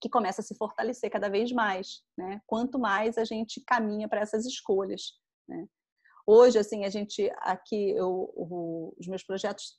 [0.00, 2.40] que começa a se fortalecer cada vez mais, né?
[2.46, 5.12] Quanto mais a gente caminha para essas escolhas,
[5.46, 5.66] né?
[6.26, 8.32] Hoje, assim, a gente aqui, eu,
[8.98, 9.78] os meus projetos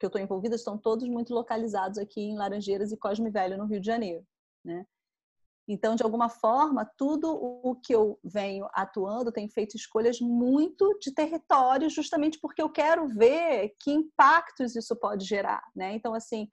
[0.00, 3.66] que eu estou envolvida estão todos muito localizados aqui em Laranjeiras e Cosme Velho, no
[3.66, 4.26] Rio de Janeiro,
[4.64, 4.86] né?
[5.68, 11.12] Então, de alguma forma, tudo o que eu venho atuando tem feito escolhas muito de
[11.14, 15.94] território, justamente porque eu quero ver que impactos isso pode gerar, né?
[15.94, 16.48] Então, assim,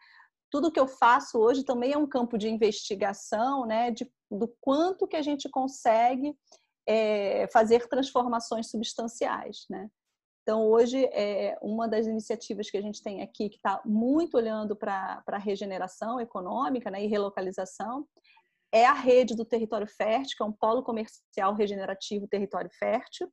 [0.51, 3.89] tudo que eu faço hoje também é um campo de investigação, né?
[3.89, 6.37] De, do quanto que a gente consegue
[6.85, 9.89] é, fazer transformações substanciais, né?
[10.47, 14.77] Então, hoje, é uma das iniciativas que a gente tem aqui, que está muito olhando
[14.77, 18.07] para a regeneração econômica né, e relocalização,
[18.71, 23.29] é a rede do Território Fértil, que é um polo comercial regenerativo Território Fértil,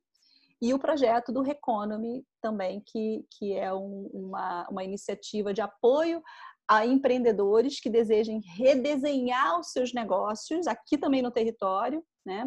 [0.61, 6.21] e o projeto do Reconomy também, que, que é um, uma, uma iniciativa de apoio
[6.67, 12.45] a empreendedores que desejem redesenhar os seus negócios, aqui também no território, né?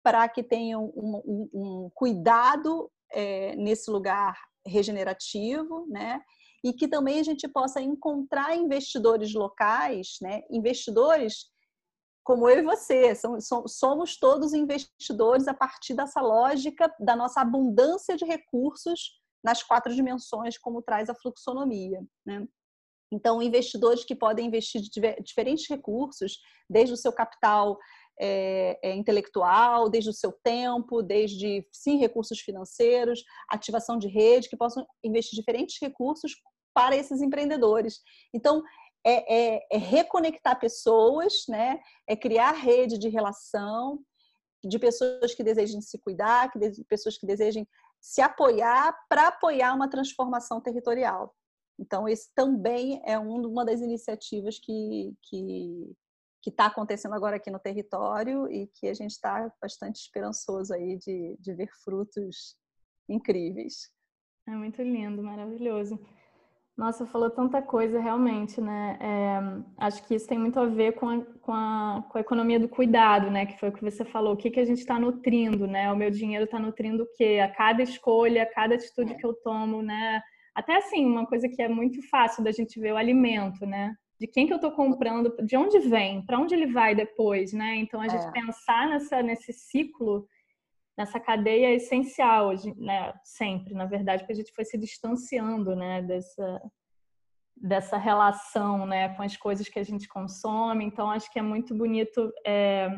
[0.00, 6.20] para que tenham um, um, um cuidado é, nesse lugar regenerativo, né?
[6.62, 10.42] E que também a gente possa encontrar investidores locais, né?
[10.50, 11.50] Investidores
[12.22, 13.12] como eu e você,
[13.66, 20.58] somos todos investidores a partir dessa lógica da nossa abundância de recursos nas quatro dimensões,
[20.58, 22.00] como traz a fluxonomia.
[22.24, 22.46] Né?
[23.12, 27.78] Então, investidores que podem investir de diferentes recursos, desde o seu capital
[28.20, 34.56] é, é, intelectual, desde o seu tempo, desde, sim, recursos financeiros, ativação de rede, que
[34.56, 36.36] possam investir diferentes recursos
[36.74, 38.00] para esses empreendedores.
[38.34, 38.62] Então,
[39.04, 41.80] é, é, é reconectar pessoas, né?
[42.06, 43.98] é criar rede de relação
[44.62, 47.66] de pessoas que desejem se cuidar, que de, pessoas que desejem
[47.98, 51.34] se apoiar para apoiar uma transformação territorial.
[51.78, 55.96] Então, esse também é um, uma das iniciativas que que
[56.48, 61.36] está acontecendo agora aqui no território e que a gente está bastante esperançoso aí de,
[61.38, 62.56] de ver frutos
[63.08, 63.90] incríveis.
[64.48, 66.00] É muito lindo, maravilhoso.
[66.80, 68.96] Nossa, falou tanta coisa realmente, né?
[69.02, 72.58] É, acho que isso tem muito a ver com a, com, a, com a economia
[72.58, 73.44] do cuidado, né?
[73.44, 74.32] Que foi o que você falou.
[74.32, 75.92] O que, que a gente está nutrindo, né?
[75.92, 77.38] O meu dinheiro está nutrindo o quê?
[77.44, 80.22] A cada escolha, a cada atitude que eu tomo, né?
[80.54, 83.94] Até assim, uma coisa que é muito fácil da gente ver, o alimento, né?
[84.20, 87.76] De quem que eu estou comprando, de onde vem, para onde ele vai depois, né?
[87.76, 88.30] Então, a gente é.
[88.30, 90.28] pensar nessa, nesse ciclo
[91.00, 93.14] nessa cadeia essencial hoje, né?
[93.24, 96.02] Sempre, na verdade, porque a gente foi se distanciando, né?
[96.02, 96.62] Dessa
[97.56, 99.14] dessa relação, né?
[99.14, 100.84] Com as coisas que a gente consome.
[100.84, 102.88] Então, acho que é muito bonito é,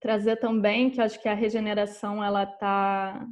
[0.00, 3.26] trazer também que acho que a regeneração ela tá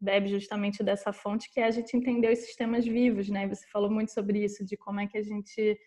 [0.00, 3.46] bebe justamente dessa fonte que é a gente entender os sistemas vivos, né?
[3.48, 5.78] Você falou muito sobre isso, de como é que a gente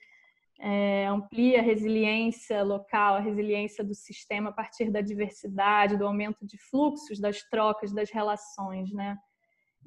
[0.59, 6.45] é, amplia a resiliência local, a resiliência do sistema a partir da diversidade, do aumento
[6.45, 9.17] de fluxos, das trocas, das relações, né?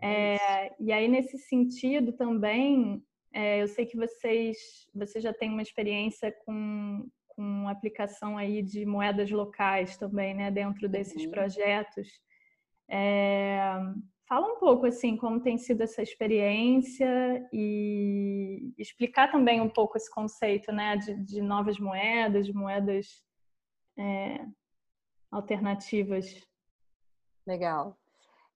[0.00, 3.02] É, e aí nesse sentido também,
[3.32, 4.56] é, eu sei que vocês,
[4.94, 10.50] você já tem uma experiência com, com aplicação aí de moedas locais também, né?
[10.50, 11.30] Dentro desses uhum.
[11.30, 12.08] projetos.
[14.28, 20.10] Fala um pouco assim como tem sido essa experiência e explicar também um pouco esse
[20.10, 23.24] conceito, né, de, de novas moedas, de moedas
[23.96, 24.44] é,
[25.30, 26.46] alternativas.
[27.46, 27.96] Legal.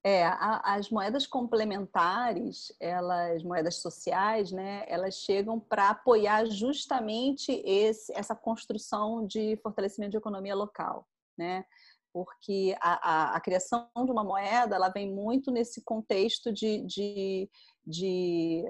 [0.04, 8.12] É, a, as moedas complementares, elas, moedas sociais, né, elas chegam para apoiar justamente esse,
[8.14, 11.08] essa construção de fortalecimento de economia local,
[11.38, 11.64] né?
[12.12, 17.50] Porque a, a, a, criação de uma moeda ela vem muito nesse contexto de, de,
[17.86, 18.64] de,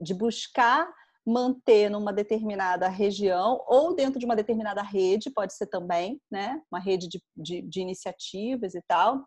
[0.00, 0.88] de buscar
[1.26, 6.62] manter numa determinada região ou dentro de uma determinada rede, pode ser também, né?
[6.70, 9.26] uma rede de, de, de iniciativas e tal,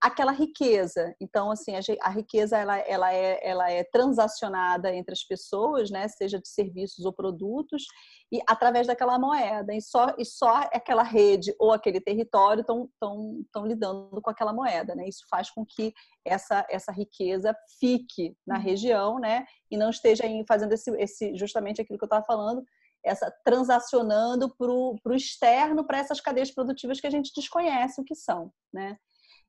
[0.00, 1.14] aquela riqueza.
[1.20, 6.06] Então, assim, a, a, riqueza ela, ela, é, ela é transacionada entre as pessoas, né?
[6.08, 7.84] seja de serviços ou produtos,
[8.30, 9.74] e através daquela moeda.
[9.74, 14.94] E só, e só aquela rede ou aquele território estão lidando com aquela moeda.
[14.94, 15.08] Né?
[15.08, 15.92] Isso faz com que
[16.24, 18.62] essa, essa riqueza fique na uhum.
[18.62, 19.44] região né?
[19.70, 22.62] e não esteja fazendo esse, esse justamente aquilo que eu estava falando,
[23.04, 28.14] essa transacionando para o externo, para essas cadeias produtivas que a gente desconhece o que
[28.14, 28.52] são.
[28.72, 28.96] Né?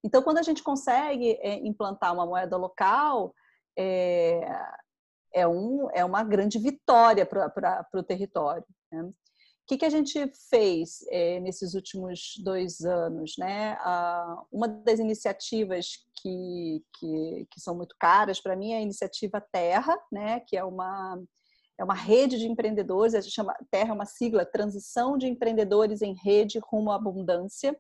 [0.03, 3.33] Então, quando a gente consegue é, implantar uma moeda local,
[3.77, 4.41] é,
[5.33, 8.65] é, um, é uma grande vitória para o território.
[8.91, 9.03] Né?
[9.03, 9.13] O
[9.67, 13.35] que, que a gente fez é, nesses últimos dois anos?
[13.37, 13.77] Né?
[13.81, 15.89] Ah, uma das iniciativas
[16.21, 20.39] que, que, que são muito caras para mim é a iniciativa Terra, né?
[20.39, 21.21] que é uma,
[21.77, 26.01] é uma rede de empreendedores, a gente chama Terra é uma sigla, Transição de Empreendedores
[26.01, 27.77] em Rede Rumo à Abundância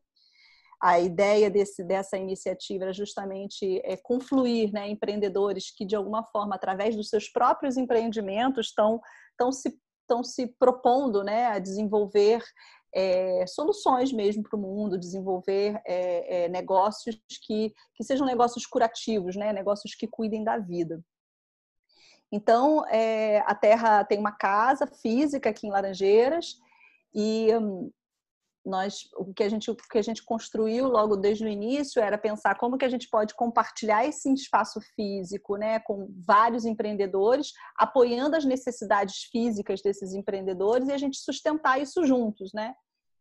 [0.81, 6.55] a ideia desse, dessa iniciativa era justamente é, confluir né, empreendedores que, de alguma forma,
[6.55, 9.01] através dos seus próprios empreendimentos, estão,
[9.51, 12.41] se, estão se propondo né, a desenvolver
[12.95, 19.35] é, soluções mesmo para o mundo, desenvolver é, é, negócios que, que sejam negócios curativos,
[19.35, 21.03] né, negócios que cuidem da vida.
[22.31, 26.55] Então, é, a Terra tem uma casa física aqui em Laranjeiras
[27.13, 27.91] e hum,
[28.69, 32.17] nós o que a gente o que a gente construiu logo desde o início era
[32.17, 38.35] pensar como que a gente pode compartilhar esse espaço físico, né, com vários empreendedores, apoiando
[38.35, 42.73] as necessidades físicas desses empreendedores e a gente sustentar isso juntos, né?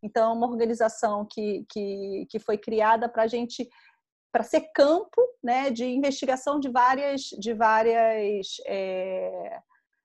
[0.02, 3.68] Então, uma organização que, que, que foi criada para a gente
[4.30, 9.58] para ser campo né, de investigação de várias de várias é,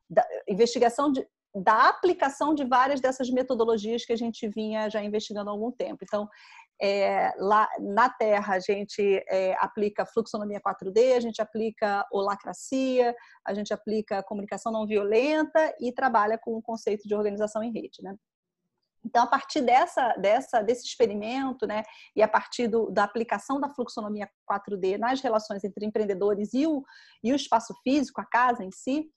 [0.10, 5.50] da, investigação de, da aplicação de várias dessas metodologias que a gente vinha já investigando
[5.50, 6.00] há algum tempo.
[6.04, 6.28] Então,
[6.82, 13.54] é, lá na Terra, a gente é, aplica fluxonomia 4D, a gente aplica holacracia, a
[13.54, 18.02] gente aplica comunicação não violenta e trabalha com o conceito de organização em rede.
[18.02, 18.16] Né?
[19.06, 21.84] Então, a partir dessa, dessa, desse experimento, né,
[22.16, 26.84] e a partir do, da aplicação da fluxonomia 4D nas relações entre empreendedores e o,
[27.24, 29.10] e o espaço físico, a casa em si,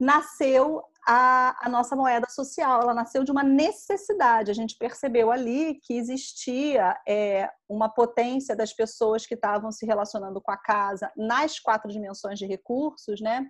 [0.00, 2.82] nasceu a, a, nossa moeda social.
[2.82, 4.50] Ela nasceu de uma necessidade.
[4.50, 10.38] A gente percebeu ali que existia é, uma potência das pessoas que estavam se relacionando
[10.38, 13.46] com a casa nas quatro dimensões de recursos, né?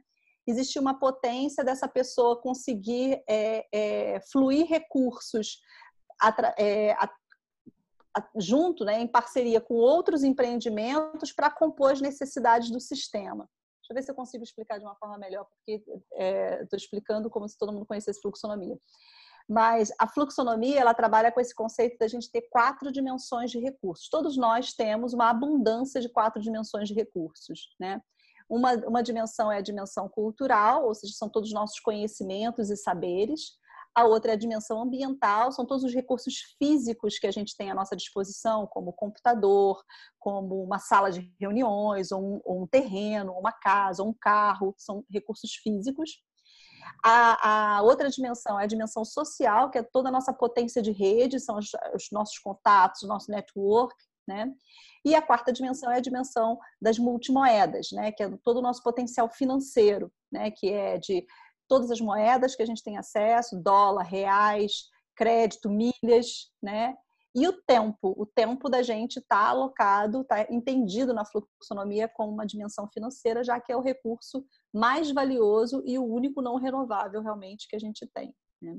[0.46, 5.58] Existia uma potência dessa pessoa conseguir é, é, fluir recursos
[6.56, 6.96] é,
[8.36, 13.48] junto, né, em parceria com outros empreendimentos para compor as necessidades do sistema.
[13.88, 17.30] Deixa eu ver se eu consigo explicar de uma forma melhor, porque estou é, explicando
[17.30, 18.78] como se todo mundo conhecesse fluxonomia.
[19.48, 24.10] Mas a fluxonomia, ela trabalha com esse conceito da gente ter quatro dimensões de recursos.
[24.10, 28.02] Todos nós temos uma abundância de quatro dimensões de recursos, né?
[28.46, 32.76] Uma, uma dimensão é a dimensão cultural, ou seja, são todos os nossos conhecimentos e
[32.76, 33.52] saberes
[33.98, 37.70] a outra é a dimensão ambiental, são todos os recursos físicos que a gente tem
[37.70, 39.82] à nossa disposição, como computador,
[40.18, 45.04] como uma sala de reuniões, ou um, ou um terreno, uma casa, um carro, são
[45.10, 46.22] recursos físicos.
[47.04, 50.92] A, a, outra dimensão é a dimensão social, que é toda a nossa potência de
[50.92, 53.94] rede, são os, os nossos contatos, o nosso network,
[54.26, 54.52] né?
[55.04, 58.12] E a quarta dimensão é a dimensão das multimoedas, né?
[58.12, 60.50] Que é todo o nosso potencial financeiro, né?
[60.50, 61.26] Que é de
[61.68, 66.96] todas as moedas que a gente tem acesso, dólar, reais, crédito, milhas, né?
[67.34, 72.46] E o tempo, o tempo da gente está alocado, está entendido na fluxonomia como uma
[72.46, 77.68] dimensão financeira, já que é o recurso mais valioso e o único não renovável realmente
[77.68, 78.34] que a gente tem.
[78.60, 78.78] Né?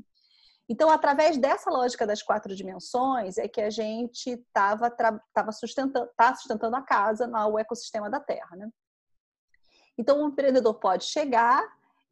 [0.68, 4.90] Então, através dessa lógica das quatro dimensões, é que a gente estava
[5.34, 8.56] tava sustentando, tá sustentando a casa no ecossistema da Terra.
[8.56, 8.70] Né?
[9.98, 11.64] Então, o empreendedor pode chegar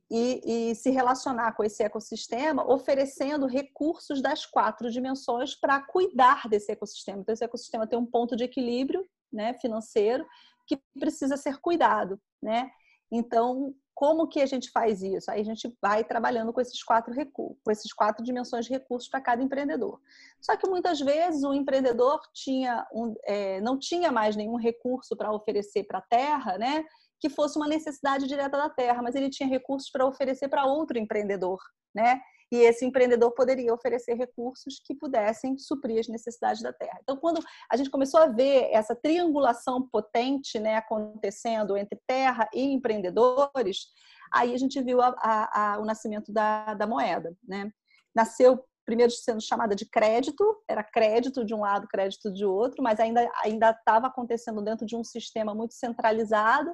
[0.10, 6.72] e, e, se relacionar com esse ecossistema, oferecendo recursos das quatro dimensões para cuidar desse
[6.72, 7.20] ecossistema.
[7.20, 10.26] Então, esse ecossistema tem um ponto de equilíbrio né, financeiro
[10.66, 12.20] que precisa ser cuidado.
[12.42, 12.70] Né?
[13.12, 15.32] Então, como que a gente faz isso?
[15.32, 19.10] Aí a gente vai trabalhando com esses quatro recursos, com esses quatro dimensões de recursos
[19.10, 20.00] para cada empreendedor.
[20.40, 25.34] Só que muitas vezes o empreendedor tinha um, é, não tinha mais nenhum recurso para
[25.34, 26.86] oferecer para a terra, né?
[27.20, 30.98] Que fosse uma necessidade direta da terra, mas ele tinha recursos para oferecer para outro
[30.98, 31.60] empreendedor,
[31.94, 32.22] né?
[32.52, 36.98] E esse empreendedor poderia oferecer recursos que pudessem suprir as necessidades da terra.
[37.04, 42.62] Então, quando a gente começou a ver essa triangulação potente né, acontecendo entre terra e
[42.62, 43.88] empreendedores,
[44.34, 47.36] aí a gente viu a, a, a, o nascimento da, da moeda.
[47.46, 47.70] Né?
[48.16, 53.02] Nasceu primeiro sendo chamada de crédito, era crédito de um lado, crédito de outro, mas
[53.02, 56.74] ainda ainda estava acontecendo dentro de um sistema muito centralizado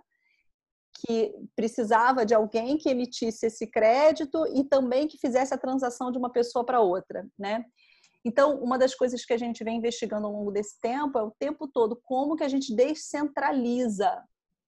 [0.95, 6.17] que precisava de alguém que emitisse esse crédito e também que fizesse a transação de
[6.17, 7.65] uma pessoa para outra, né?
[8.25, 11.31] Então, uma das coisas que a gente vem investigando ao longo desse tempo é o
[11.37, 14.23] tempo todo como que a gente descentraliza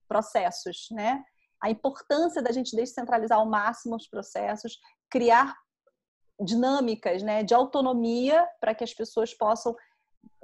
[0.07, 1.23] processos, né?
[1.61, 4.77] A importância da gente descentralizar ao máximo os processos,
[5.09, 5.55] criar
[6.39, 9.73] dinâmicas, né, de autonomia para que as pessoas possam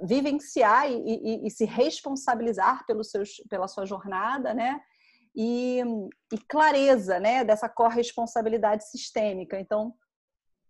[0.00, 4.80] vivenciar e, e, e, se responsabilizar pelo seus, pela sua jornada, né?
[5.34, 5.80] E,
[6.32, 9.58] e clareza, né, dessa corresponsabilidade sistêmica.
[9.58, 9.94] Então,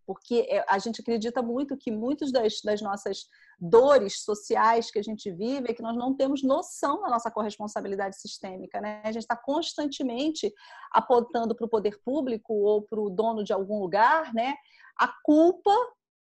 [0.06, 3.26] porque é, a gente acredita muito que muitas das, das, nossas
[3.58, 8.20] dores sociais que a gente vive é que nós não temos noção da nossa corresponsabilidade
[8.20, 8.80] sistêmica.
[8.80, 9.00] Né?
[9.04, 10.52] A gente está constantemente
[10.90, 14.54] apontando para o poder público ou para o dono de algum lugar né,
[14.98, 15.74] a culpa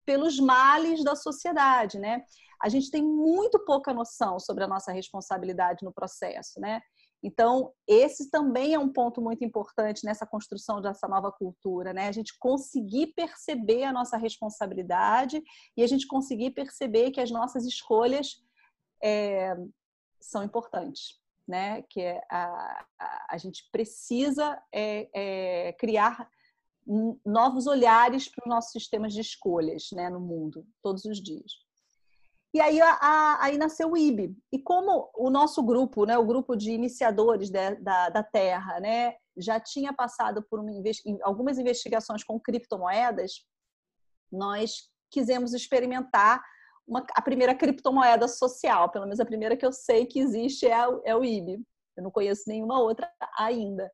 [0.05, 1.97] pelos males da sociedade.
[1.97, 2.23] Né?
[2.61, 6.59] A gente tem muito pouca noção sobre a nossa responsabilidade no processo.
[6.59, 6.81] Né?
[7.23, 12.09] Então, esse também é um ponto muito importante nessa construção dessa nova cultura, né?
[12.09, 15.41] A gente conseguir perceber a nossa responsabilidade
[15.77, 18.43] e a gente conseguir perceber que as nossas escolhas
[19.01, 19.55] é,
[20.19, 21.17] são importantes,
[21.47, 21.83] né?
[21.83, 26.29] Que é a, a, a gente precisa é, é, criar
[27.25, 30.09] novos olhares para os nossos sistemas de escolhas, né?
[30.09, 31.62] No mundo, todos os dias.
[32.53, 34.35] E aí, a, a, aí nasceu o IB.
[34.51, 39.15] E como o nosso grupo, né, o grupo de iniciadores de, da, da Terra, né,
[39.35, 40.71] já tinha passado por uma,
[41.23, 43.43] algumas investigações com criptomoedas,
[44.31, 46.43] nós quisemos experimentar
[46.87, 50.85] uma, a primeira criptomoeda social, pelo menos a primeira que eu sei que existe é,
[51.05, 51.59] é o IB.
[51.97, 53.91] Eu não conheço nenhuma outra ainda.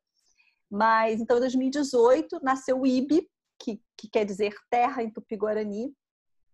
[0.70, 5.94] Mas, então, em 2018, nasceu o IB, que, que quer dizer Terra em Tupi-Guarani,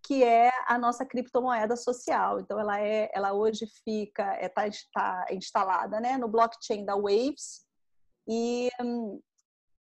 [0.06, 2.38] que é a nossa criptomoeda social.
[2.38, 7.66] Então, ela é, ela hoje fica, está é, tá instalada, né, no blockchain da Waves
[8.28, 8.68] e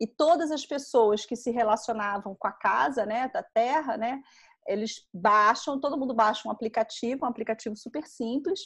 [0.01, 4.21] e todas as pessoas que se relacionavam com a casa, né, da terra, né,
[4.67, 8.61] eles baixam, todo mundo baixa um aplicativo, um aplicativo super simples.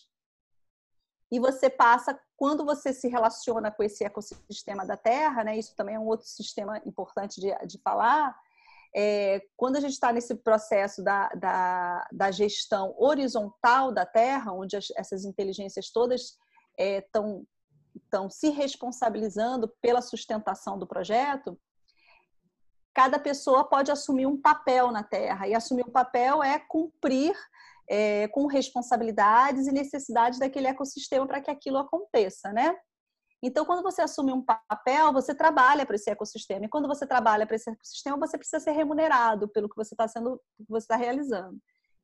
[1.30, 5.96] E você passa, quando você se relaciona com esse ecossistema da Terra, né, isso também
[5.96, 8.34] é um outro sistema importante de, de falar,
[8.94, 14.76] é, quando a gente está nesse processo da, da, da, gestão horizontal da Terra, onde
[14.76, 16.38] as, essas inteligências todas
[16.78, 17.58] estão é,
[17.98, 21.58] estão se responsabilizando pela sustentação do projeto,
[22.94, 25.46] cada pessoa pode assumir um papel na Terra.
[25.48, 27.36] E assumir um papel é cumprir
[27.88, 32.76] é, com responsabilidades e necessidades daquele ecossistema para que aquilo aconteça, né?
[33.42, 36.64] Então, quando você assume um papel, você trabalha para esse ecossistema.
[36.64, 40.08] E quando você trabalha para esse ecossistema, você precisa ser remunerado pelo que você está
[40.08, 41.58] sendo, você está realizando.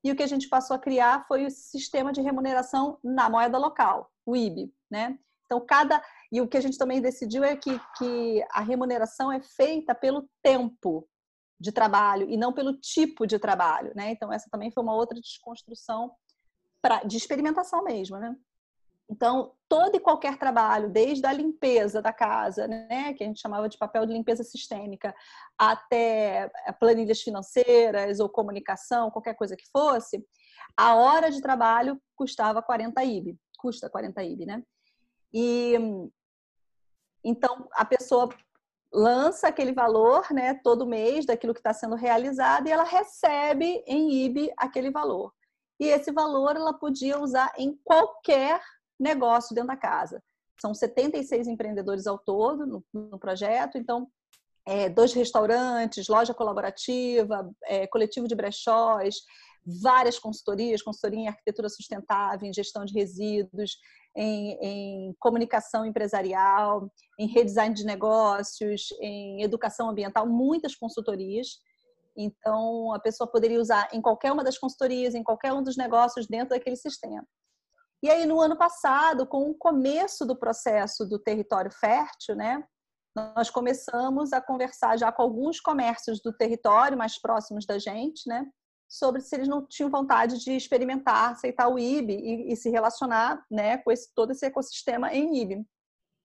[0.04, 3.58] E o que a gente passou a criar foi o sistema de remuneração na moeda
[3.58, 5.18] local, o IB, né?
[5.46, 9.40] Então, cada e o que a gente também decidiu é que, que a remuneração é
[9.40, 11.08] feita pelo tempo
[11.58, 14.10] de trabalho e não pelo tipo de trabalho, né?
[14.10, 16.12] Então, essa também foi uma outra desconstrução
[16.82, 18.36] pra, de experimentação mesmo, né?
[19.14, 23.68] Então, todo e qualquer trabalho, desde a limpeza da casa, né, que a gente chamava
[23.68, 25.14] de papel de limpeza sistêmica,
[25.56, 30.26] até eh, planilhas financeiras ou comunicação, qualquer coisa que fosse,
[30.76, 34.64] a hora de trabalho custava 40 IB, custa 40 IB, né?
[35.32, 35.74] E
[37.22, 38.28] então a pessoa
[38.92, 44.24] lança aquele valor, né, todo mês daquilo que está sendo realizado e ela recebe em
[44.24, 45.32] IB aquele valor.
[45.78, 48.60] E esse valor ela podia usar em qualquer
[48.98, 50.22] negócio dentro da casa.
[50.60, 54.08] São 76 empreendedores ao todo no, no projeto, então
[54.66, 59.16] é, dois restaurantes, loja colaborativa, é, coletivo de brechós,
[59.82, 63.78] várias consultorias, consultoria em arquitetura sustentável, em gestão de resíduos,
[64.16, 71.58] em, em, comunicação empresarial, em redesign de negócios, em educação ambiental, muitas consultorias.
[72.16, 76.26] Então, a pessoa poderia usar em qualquer uma das consultorias, em qualquer um dos negócios
[76.26, 77.26] dentro daquele sistema.
[78.04, 82.62] E aí, no ano passado, com o começo do processo do território fértil, né,
[83.16, 88.44] nós começamos a conversar já com alguns comércios do território mais próximos da gente, né,
[88.86, 93.42] sobre se eles não tinham vontade de experimentar, aceitar o IB e, e se relacionar,
[93.50, 95.64] né, com esse, todo esse ecossistema em IB.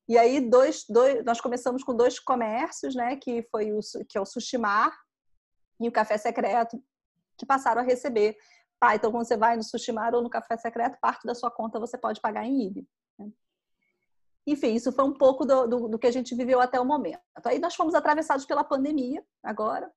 [0.10, 4.22] E aí dois, dois, nós começamos com dois comércios, né, que foi o que é
[4.22, 4.94] o Sushimar
[5.80, 6.78] e o Café Secreto,
[7.38, 8.36] que passaram a receber
[8.82, 11.80] ah, então quando você vai no Sushimar ou no Café Secreto, parte da sua conta
[11.80, 12.88] você pode pagar em IB.
[13.18, 13.30] Né?
[14.48, 17.20] Enfim, isso foi um pouco do, do, do, que a gente viveu até o momento.
[17.46, 19.92] Aí nós fomos atravessados pela pandemia agora,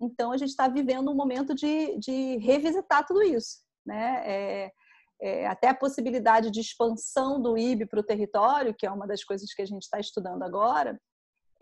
[0.00, 3.62] Então, a gente está vivendo um momento de, de revisitar tudo isso.
[3.86, 4.22] Né?
[4.24, 4.72] É,
[5.20, 9.24] é, até a possibilidade de expansão do IB para o território, que é uma das
[9.24, 11.00] coisas que a gente está estudando agora,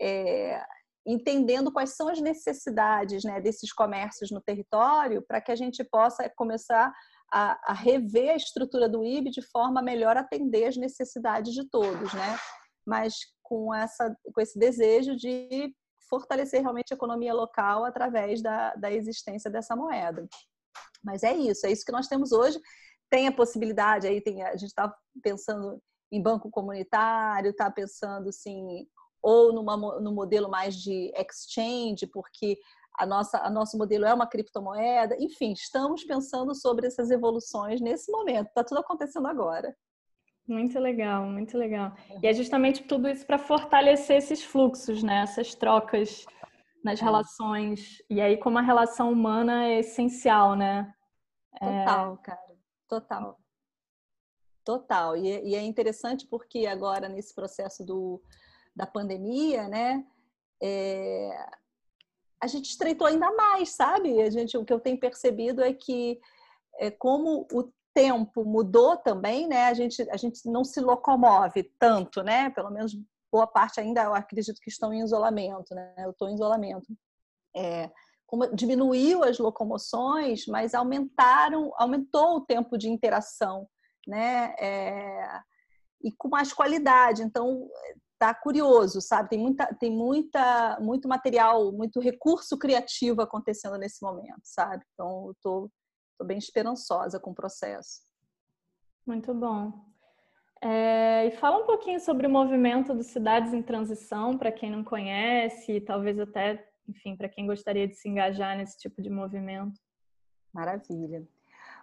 [0.01, 0.61] é,
[1.05, 6.29] entendendo quais são as necessidades né, desses comércios no território para que a gente possa
[6.29, 6.93] começar
[7.31, 11.67] a, a, rever a estrutura do IB de forma a melhor atender as necessidades de
[11.69, 12.37] todos, né?
[12.85, 15.73] Mas com, essa, com esse desejo de
[16.09, 20.27] fortalecer realmente a economia local através da, da existência dessa moeda.
[21.03, 22.59] Mas é isso, é isso que nós temos hoje.
[23.09, 25.81] Tem a possibilidade, aí tem, a gente está pensando
[26.11, 28.87] em banco comunitário, está pensando assim,
[29.23, 32.59] ou numa, no modelo mais de exchange, porque
[32.99, 35.15] a nossa, a nosso modelo é uma criptomoeda.
[35.17, 38.47] Enfim, estamos pensando sobre essas evoluções nesse momento.
[38.47, 39.75] Está tudo acontecendo agora.
[40.45, 41.93] Muito legal, muito legal.
[42.21, 45.21] E é justamente tudo isso para fortalecer esses fluxos, né?
[45.21, 46.25] Essas trocas
[46.83, 47.03] nas é.
[47.03, 48.03] relações.
[48.09, 50.93] E aí, como a relação humana é essencial, né?
[51.61, 52.17] É Total, é...
[52.25, 52.53] cara.
[52.89, 53.39] Total.
[54.65, 55.17] Total.
[55.17, 58.21] E, e, é interessante porque agora, nesse processo do,
[58.75, 60.05] da pandemia, né?
[60.61, 61.29] É,
[62.41, 64.21] a gente estreitou ainda mais, sabe?
[64.21, 66.19] A gente, o que eu tenho percebido é que
[66.79, 69.67] é, como o tempo mudou também, né?
[69.67, 72.49] A gente, a gente não se locomove tanto, né?
[72.49, 72.97] Pelo menos
[73.31, 75.93] boa parte ainda, eu acredito que estão em isolamento, né?
[75.99, 76.87] Eu estou em isolamento.
[77.55, 77.89] É,
[78.25, 83.67] como diminuiu as locomoções, mas aumentaram, aumentou o tempo de interação,
[84.07, 84.55] né?
[84.59, 85.39] É,
[86.03, 87.21] e com mais qualidade.
[87.21, 87.69] Então,
[88.23, 89.29] tá curioso, sabe?
[89.29, 94.85] Tem muita, tem muita, muito material, muito recurso criativo acontecendo nesse momento, sabe?
[94.93, 95.71] Então, eu tô,
[96.17, 98.01] tô bem esperançosa com o processo.
[99.05, 99.73] Muito bom.
[100.61, 104.85] É, e fala um pouquinho sobre o movimento dos Cidades em Transição, para quem não
[104.85, 109.77] conhece, e talvez até, enfim, para quem gostaria de se engajar nesse tipo de movimento.
[110.53, 111.27] Maravilha.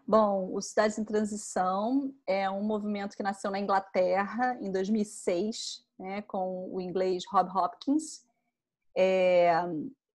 [0.07, 6.23] Bom, o Cidades em Transição é um movimento que nasceu na Inglaterra em 2006, né,
[6.23, 8.25] com o inglês Rob Hopkins.
[8.97, 9.53] É,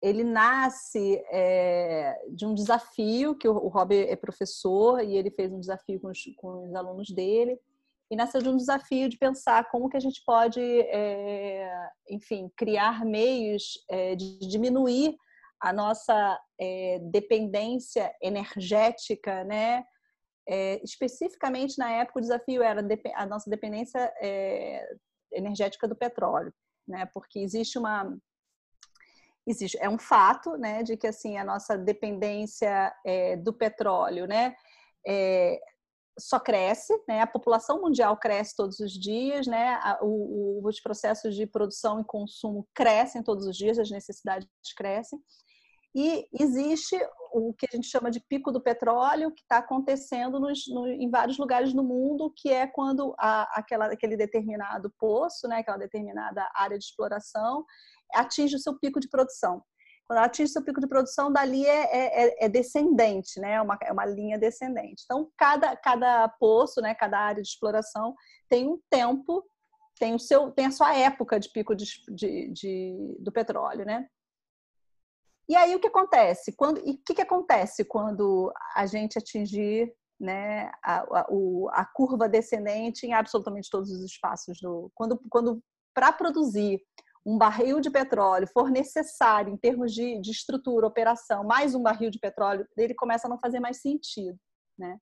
[0.01, 5.51] ele nasce é, de um desafio, que o, o Rob é professor e ele fez
[5.51, 7.59] um desafio com os, com os, alunos dele,
[8.09, 13.05] e nasceu de um desafio de pensar como que a gente pode, é, enfim, criar
[13.05, 15.17] meios é, de diminuir
[15.61, 19.85] a nossa é, dependência energética, né?
[20.47, 22.81] É, especificamente na época o desafio era
[23.15, 24.83] a nossa dependência é,
[25.31, 26.51] energética do petróleo,
[26.87, 27.05] né?
[27.13, 28.17] Porque existe uma
[29.45, 34.55] existe é um fato, né, de que assim a nossa dependência é, do petróleo, né,
[35.07, 35.59] é,
[36.19, 37.21] só cresce, né?
[37.21, 39.79] A população mundial cresce todos os dias, né?
[40.01, 45.19] O, o, os processos de produção e consumo crescem todos os dias, as necessidades crescem.
[45.93, 46.97] E existe
[47.33, 51.09] o que a gente chama de pico do petróleo, que está acontecendo nos, no, em
[51.09, 56.49] vários lugares do mundo, que é quando a, aquela, aquele determinado poço, né, aquela determinada
[56.53, 57.65] área de exploração,
[58.13, 59.63] atinge o seu pico de produção.
[60.05, 63.53] Quando ela atinge o seu pico de produção, dali é, é, é, é descendente, né?
[63.53, 65.03] é, uma, é uma linha descendente.
[65.05, 68.13] Então, cada, cada poço, né, cada área de exploração
[68.49, 69.41] tem um tempo,
[69.97, 73.85] tem, o seu, tem a sua época de pico de, de, de do petróleo.
[73.85, 74.05] Né?
[75.51, 76.53] E aí o que acontece?
[76.53, 81.27] Quando, e o que, que acontece quando a gente atingir né, a, a,
[81.73, 84.89] a, curva descendente em absolutamente todos os espaços do.
[84.95, 85.61] Quando, quando
[85.93, 86.81] para produzir
[87.25, 92.09] um barril de petróleo for necessário em termos de, de estrutura, operação, mais um barril
[92.09, 94.39] de petróleo, ele começa a não fazer mais sentido,
[94.79, 94.97] né?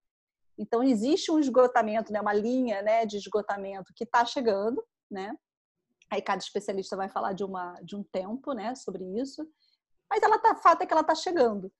[0.57, 5.31] Então existe um esgotamento, né, uma linha, né, de esgotamento que está chegando, né?
[6.09, 9.47] Aí cada especialista vai falar de uma de um tempo, né, sobre isso
[10.09, 11.71] mas ela tá, fato é que ela está chegando.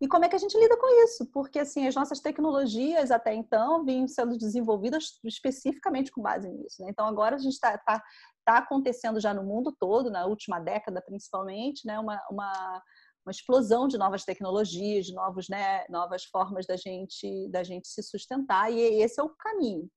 [0.00, 1.26] E como é que a gente lida com isso?
[1.26, 6.82] Porque assim, as nossas tecnologias até então vinham sendo desenvolvidas especificamente com base nisso.
[6.82, 6.90] Né?
[6.90, 8.00] Então agora a gente está tá,
[8.44, 11.98] tá acontecendo já no mundo todo, na última década principalmente, né?
[11.98, 12.82] uma, uma,
[13.26, 15.84] uma explosão de novas tecnologias, de novos, né?
[15.88, 19.90] novas formas da gente, da gente se sustentar, e esse é o caminho.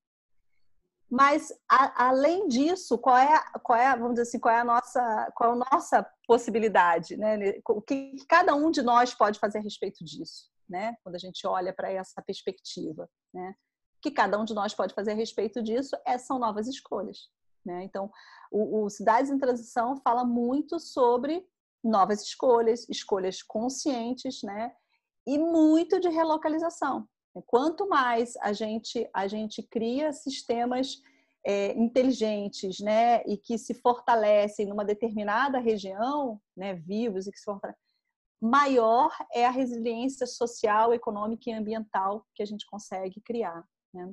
[1.12, 5.32] Mas a, além disso, qual é, qual é, vamos dizer assim, qual é a nossa,
[5.36, 7.38] qual é a nossa possibilidade, né?
[7.68, 10.96] O que cada um de nós pode fazer a respeito disso, né?
[11.04, 13.54] Quando a gente olha para essa perspectiva, né?
[13.98, 17.30] O que cada um de nós pode fazer a respeito disso é, são novas escolhas,
[17.66, 17.84] né?
[17.84, 18.10] Então,
[18.50, 21.46] o, o Cidades em Transição fala muito sobre
[21.84, 24.72] novas escolhas, escolhas conscientes, né?
[25.28, 27.06] E muito de relocalização,
[27.46, 31.02] Quanto mais a gente, a gente cria sistemas
[31.46, 37.46] é, inteligentes, né, e que se fortalecem numa determinada região, né, vivos e que se
[37.46, 37.82] fortalecem,
[38.42, 43.64] maior é a resiliência social, econômica e ambiental que a gente consegue criar.
[43.94, 44.12] Né?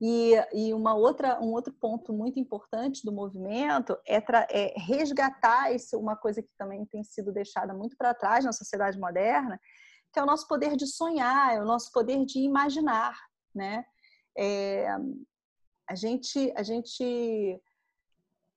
[0.00, 5.98] E, e uma outra, um outro ponto muito importante do movimento é, é resgatar isso,
[5.98, 9.58] uma coisa que também tem sido deixada muito para trás na sociedade moderna,
[10.16, 13.14] que é o nosso poder de sonhar, é o nosso poder de imaginar,
[13.54, 13.84] né?
[14.34, 14.88] É,
[15.86, 17.60] a gente, a gente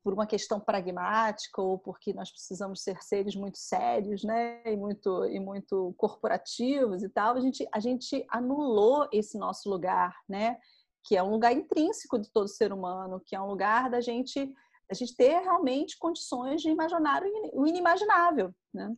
[0.02, 5.26] por uma questão pragmática ou porque nós precisamos ser seres muito sérios, né, e muito
[5.26, 10.58] e muito corporativos e tal, a gente a gente anulou esse nosso lugar, né,
[11.04, 14.50] que é um lugar intrínseco de todo ser humano, que é um lugar da gente
[14.90, 17.22] a gente ter realmente condições de imaginar
[17.54, 18.96] o inimaginável, né?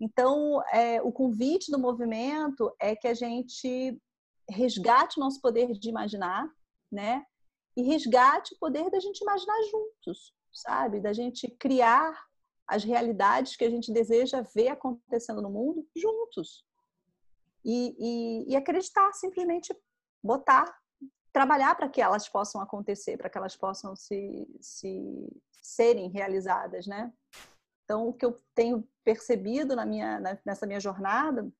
[0.00, 4.00] Então, é, o convite do movimento é que a gente
[4.48, 6.50] resgate o nosso poder de imaginar,
[6.90, 7.24] né?
[7.76, 11.00] e resgate o poder da gente imaginar juntos, sabe?
[11.00, 12.26] Da gente criar
[12.66, 16.64] as realidades que a gente deseja ver acontecendo no mundo juntos.
[17.64, 19.74] E, e, e acreditar, simplesmente
[20.22, 20.78] botar,
[21.32, 25.28] trabalhar para que elas possam acontecer, para que elas possam se, se
[25.60, 27.12] serem realizadas, né?
[27.84, 31.50] Então, o que eu tenho percebido na minha, nessa minha jornada,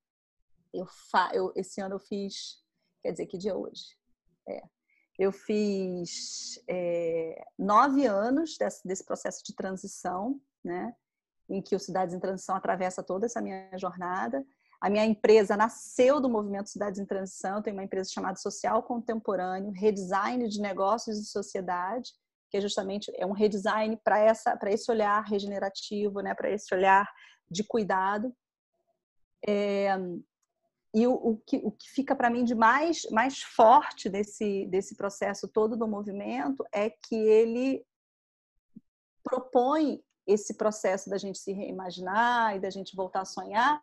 [0.73, 2.59] eu, fa, eu esse ano eu fiz,
[3.03, 3.99] quer dizer, que dia é hoje?
[4.49, 4.63] É,
[5.19, 10.95] eu fiz é, nove anos desse, desse, processo de transição, né?
[11.49, 14.45] Em que o Cidades em Transição atravessa toda essa minha jornada.
[14.81, 17.61] A minha empresa nasceu do movimento Cidades em Transição.
[17.61, 22.13] Tem uma empresa chamada Social Contemporâneo, Redesign de Negócios e Sociedade,
[22.51, 26.35] que é justamente é um redesign para essa para esse olhar regenerativo, né?
[26.35, 27.09] Para esse olhar
[27.51, 28.35] de cuidado.
[29.47, 29.97] É,
[30.93, 34.97] e o, o, que, o que fica para mim de mais, mais forte desse, desse
[34.97, 37.85] processo todo do movimento é que ele
[39.23, 43.81] propõe esse processo da gente se reimaginar e da gente voltar a sonhar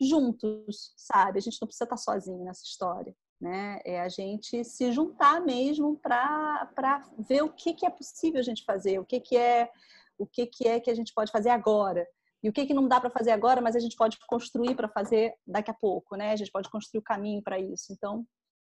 [0.00, 1.38] juntos, sabe?
[1.38, 3.80] A gente não precisa estar sozinho nessa história, né?
[3.84, 8.64] É a gente se juntar mesmo para ver o que, que é possível a gente
[8.64, 9.70] fazer, o que, que é
[10.16, 12.06] o que, que é que a gente pode fazer agora,
[12.44, 14.86] e o que, que não dá para fazer agora, mas a gente pode construir para
[14.86, 16.32] fazer daqui a pouco, né?
[16.32, 17.90] A gente pode construir o caminho para isso.
[17.90, 18.26] Então,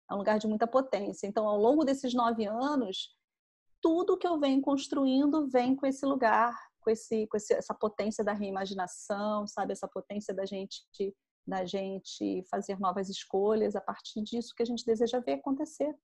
[0.09, 1.27] é um lugar de muita potência.
[1.27, 3.17] Então, ao longo desses nove anos,
[3.83, 8.23] tudo que eu venho construindo vem com esse lugar, com, esse, com esse, essa potência
[8.23, 9.73] da reimaginação, sabe?
[9.73, 10.85] Essa potência da gente,
[11.47, 15.95] da gente fazer novas escolhas a partir disso que a gente deseja ver acontecer,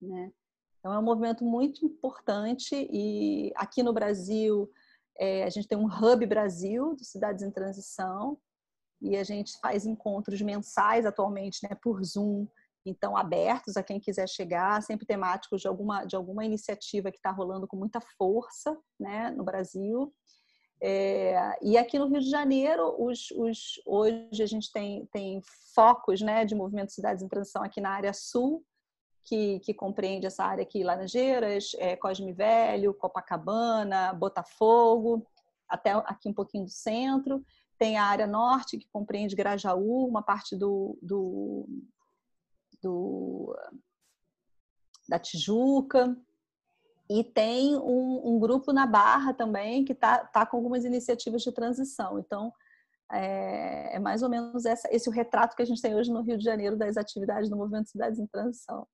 [0.00, 0.32] né?
[0.78, 4.70] Então, é um movimento muito importante e aqui no Brasil
[5.18, 8.38] é, a gente tem um Hub Brasil, de Cidades em Transição,
[9.00, 12.46] e a gente faz encontros mensais atualmente, né, por Zoom,
[12.84, 17.30] então abertos a quem quiser chegar, sempre temáticos de alguma, de alguma iniciativa que está
[17.30, 20.12] rolando com muita força né, no Brasil.
[20.82, 25.42] É, e aqui no Rio de Janeiro, os, os, hoje a gente tem, tem
[25.74, 28.64] focos né, de movimento Cidades em Transição aqui na área sul,
[29.24, 35.26] que, que compreende essa área aqui, Laranjeiras, é, Cosme Velho, Copacabana, Botafogo,
[35.68, 37.44] até aqui um pouquinho do centro.
[37.78, 41.68] Tem a área norte, que compreende Grajaú, uma parte do, do,
[42.82, 43.56] do
[45.08, 46.16] da Tijuca.
[47.10, 51.50] E tem um, um, grupo na Barra também que está tá com algumas iniciativas de
[51.50, 52.20] transição.
[52.20, 52.52] Então,
[53.10, 56.22] é, é mais ou menos essa, esse o retrato que a gente tem hoje no
[56.22, 58.86] Rio de Janeiro das atividades do Movimento Cidades em Transição.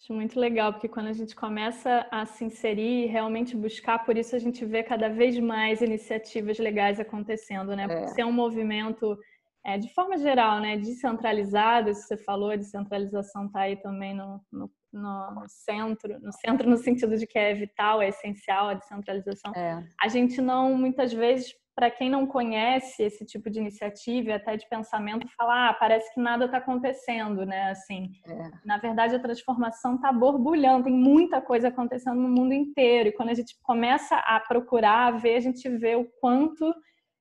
[0.00, 4.16] Acho muito legal, porque quando a gente começa a se inserir e realmente buscar, por
[4.16, 7.88] isso a gente vê cada vez mais iniciativas legais acontecendo, né?
[7.88, 8.06] Por é.
[8.06, 9.18] ser um movimento,
[9.66, 14.40] é, de forma geral, né, descentralizado, isso você falou, a descentralização está aí também no,
[14.52, 19.52] no, no, centro, no centro no sentido de que é vital, é essencial a descentralização.
[19.54, 19.82] É.
[20.00, 24.68] A gente não, muitas vezes, para quem não conhece esse tipo de iniciativa, até de
[24.68, 27.70] pensamento, falar, ah, parece que nada está acontecendo, né?
[27.70, 28.50] Assim, é.
[28.64, 33.10] na verdade, a transformação está borbulhando, tem muita coisa acontecendo no mundo inteiro.
[33.10, 36.74] E quando a gente começa a procurar, a ver, a gente vê o quanto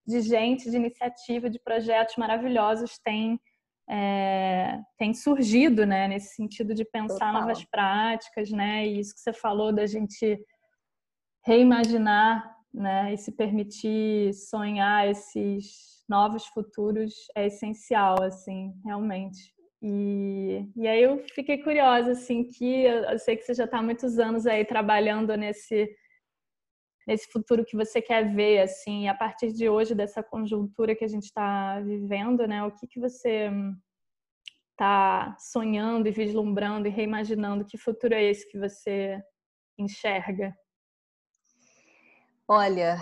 [0.08, 3.38] de gente, de iniciativa, de projetos maravilhosos tem
[3.90, 6.08] é, tem surgido, né?
[6.08, 8.86] Nesse sentido de pensar novas práticas, né?
[8.86, 10.40] E isso que você falou da gente
[11.46, 13.14] reimaginar né?
[13.14, 19.54] E se permitir sonhar esses novos futuros é essencial, assim, realmente.
[19.82, 23.80] E, e aí eu fiquei curiosa, assim, que eu, eu sei que você já está
[23.80, 25.90] há muitos anos aí trabalhando nesse
[27.08, 31.08] nesse futuro que você quer ver, assim, a partir de hoje dessa conjuntura que a
[31.08, 32.62] gente está vivendo, né?
[32.66, 33.50] O que que você
[34.72, 37.66] está sonhando e vislumbrando e reimaginando?
[37.66, 39.24] Que futuro é esse que você
[39.78, 40.54] enxerga?
[42.46, 42.98] Olha,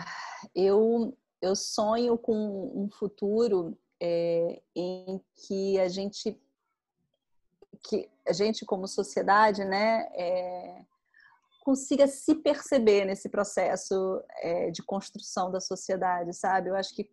[0.56, 2.34] eu eu sonho com
[2.76, 6.40] um futuro é, em que a gente
[7.88, 10.86] que a gente como sociedade né é,
[11.66, 16.70] consiga se perceber nesse processo é, de construção da sociedade sabe?
[16.70, 17.10] Eu acho que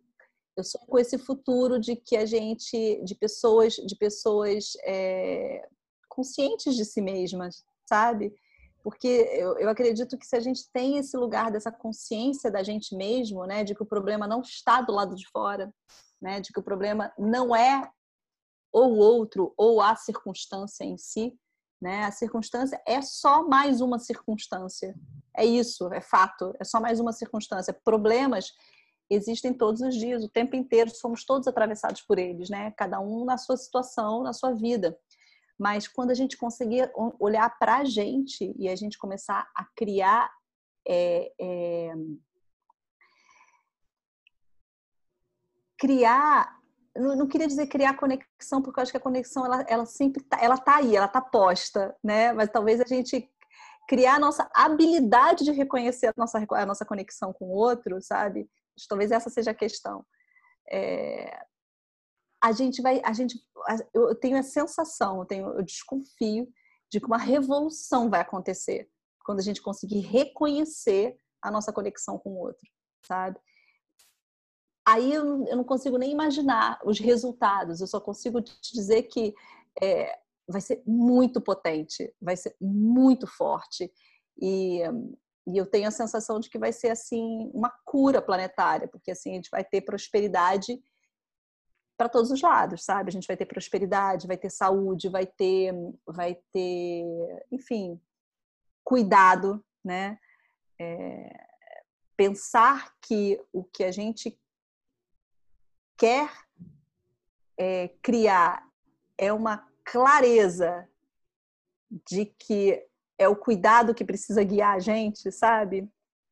[0.55, 5.67] eu sou com esse futuro de que a gente de pessoas de pessoas é,
[6.07, 8.31] conscientes de si mesmas sabe?
[8.83, 12.95] Porque eu, eu, acredito que se a gente tem esse lugar dessa consciência da gente
[12.95, 15.73] mesmo, né, de que o problema não está do lado de fora,
[16.21, 17.89] né, de que o problema não é
[18.71, 21.33] ou outro ou a circunstância em si,
[21.83, 24.95] né, a circunstância é só mais uma circunstância,
[25.35, 27.73] é isso, é fato, é só mais uma circunstância.
[27.83, 28.53] Problemas
[29.09, 33.25] existem todos os dias, o tempo inteiro, somos todos atravessados por eles, né, cada um
[33.25, 34.97] na sua situação, na sua vida.
[35.59, 40.31] Mas quando a gente conseguir olhar para a gente e a gente começar a criar
[40.87, 41.93] é, é,
[45.77, 46.62] criar
[46.95, 50.37] não, queria dizer criar conexão porque eu acho que a conexão ela, ela sempre tá,
[50.41, 52.33] ela tá aí ela tá posta né?
[52.33, 53.29] Mas talvez a gente
[53.87, 58.49] criar a nossa habilidade de reconhecer a nossa a nossa conexão com o outro sabe?
[58.87, 60.05] Talvez essa seja a questão.
[60.71, 61.45] É,
[62.43, 63.39] a gente vai, a gente,
[63.93, 66.45] eu tenho a sensação, eu, tenho, eu desconfio
[66.91, 68.89] de que uma revolução vai acontecer
[69.23, 72.67] quando a gente conseguir reconhecer a nossa conexão com o outro,
[73.07, 73.39] sabe?
[74.85, 75.25] Aí eu,
[75.55, 79.33] não consigo nem imaginar os resultados, eu só consigo te dizer que
[79.81, 83.91] é, vai ser muito potente, vai ser muito forte
[84.37, 84.81] e,
[85.47, 89.31] e eu tenho a sensação de que vai ser assim uma cura planetária, porque assim
[89.31, 90.81] a gente vai ter prosperidade
[91.97, 93.09] para todos os lados, sabe?
[93.09, 95.73] A gente vai ter prosperidade, vai ter saúde, vai ter,
[96.05, 97.05] vai ter,
[97.51, 98.01] enfim,
[98.83, 100.19] cuidado, né?
[100.79, 101.47] É,
[102.17, 104.37] pensar que o que a gente
[105.97, 106.31] quer
[107.57, 108.67] é, criar
[109.17, 110.87] é uma clareza
[112.07, 112.85] de que
[113.17, 115.89] é o cuidado que precisa guiar a gente, sabe?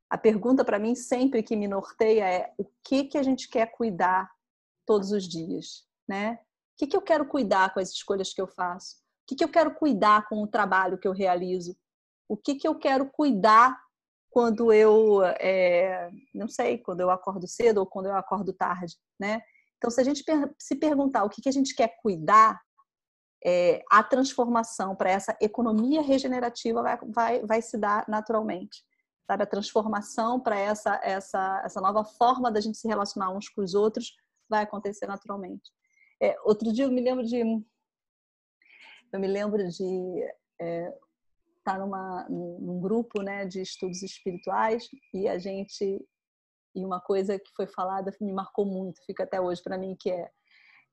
[0.09, 3.67] A pergunta para mim sempre que me norteia é o que que a gente quer
[3.71, 4.29] cuidar
[4.85, 6.39] todos os dias, né?
[6.73, 8.97] O que, que eu quero cuidar com as escolhas que eu faço?
[8.97, 11.77] O que, que eu quero cuidar com o trabalho que eu realizo?
[12.27, 13.79] O que, que eu quero cuidar
[14.31, 19.41] quando eu, é, não sei, quando eu acordo cedo ou quando eu acordo tarde, né?
[19.77, 20.23] Então, se a gente
[20.57, 22.61] se perguntar o que, que a gente quer cuidar,
[23.43, 28.83] é, a transformação para essa economia regenerativa vai, vai, vai se dar naturalmente.
[29.27, 29.43] Sabe?
[29.43, 33.73] A transformação para essa, essa, essa nova forma da gente se relacionar uns com os
[33.73, 34.13] outros
[34.49, 35.69] vai acontecer naturalmente.
[36.21, 37.41] É, outro dia eu me lembro de
[39.11, 40.93] eu me lembro de é,
[41.61, 46.03] estar tá numa, num grupo né, de estudos espirituais e a gente
[46.73, 50.09] e uma coisa que foi falada me marcou muito, fica até hoje para mim que
[50.09, 50.29] é,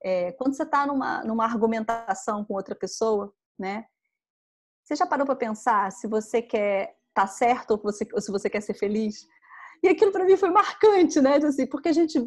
[0.03, 3.85] é quando você está numa, numa argumentação com outra pessoa, né?
[4.85, 8.31] Você já parou para pensar se você quer estar tá certo ou, você, ou se
[8.33, 9.27] você quer ser feliz?
[9.83, 11.37] E aquilo para mim foi marcante, né?
[11.37, 12.19] Assim, porque a gente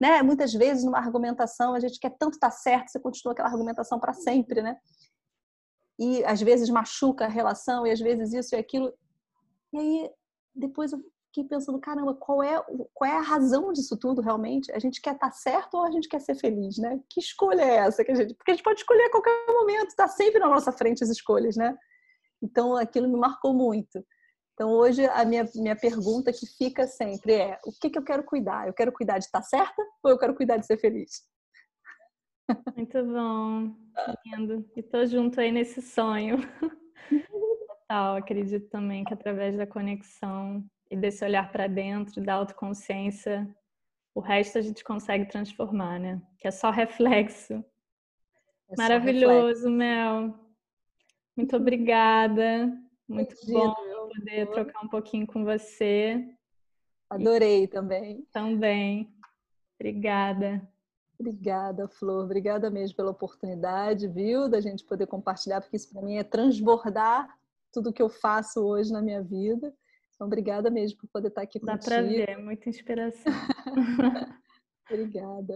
[0.00, 0.22] né?
[0.22, 4.12] Muitas vezes numa argumentação a gente quer tanto estar certo, você continua aquela argumentação para
[4.12, 4.76] sempre, né?
[5.98, 8.92] E às vezes machuca a relação e às vezes isso e aquilo.
[9.72, 10.10] E aí
[10.54, 12.62] depois eu fiquei pensando, caramba, qual é
[12.94, 14.72] qual é a razão disso tudo realmente?
[14.72, 17.00] A gente quer estar certo ou a gente quer ser feliz, né?
[17.10, 18.34] Que escolha é essa que a gente?
[18.34, 21.56] Porque a gente pode escolher a qualquer momento, está sempre na nossa frente as escolhas,
[21.56, 21.76] né?
[22.42, 24.04] Então aquilo me marcou muito.
[24.56, 28.24] Então, hoje, a minha, minha pergunta que fica sempre é: o que, que eu quero
[28.24, 28.66] cuidar?
[28.66, 31.22] Eu quero cuidar de estar certa ou eu quero cuidar de ser feliz?
[32.76, 33.74] Muito bom,
[34.24, 34.70] lindo.
[34.76, 36.36] E tô junto aí nesse sonho.
[37.88, 43.48] Total, acredito também que através da conexão e desse olhar para dentro, da autoconsciência,
[44.14, 46.22] o resto a gente consegue transformar, né?
[46.38, 47.64] Que é só reflexo.
[48.68, 49.70] É Maravilhoso, reflexo.
[49.70, 50.34] Mel.
[51.36, 52.72] Muito obrigada.
[53.08, 53.74] Muito Imagina.
[53.74, 56.24] bom poder trocar um pouquinho com você.
[57.10, 57.68] Adorei e...
[57.68, 58.26] também.
[58.32, 59.14] Também.
[59.78, 60.66] Obrigada.
[61.18, 62.24] Obrigada, Flor.
[62.24, 67.28] Obrigada mesmo pela oportunidade, viu, da gente poder compartilhar, porque isso para mim é transbordar
[67.72, 69.74] tudo que eu faço hoje na minha vida.
[70.14, 71.90] Então, obrigada mesmo por poder estar aqui Dá contigo.
[71.90, 73.32] Dá para ver, muita inspiração.
[74.90, 75.54] obrigada.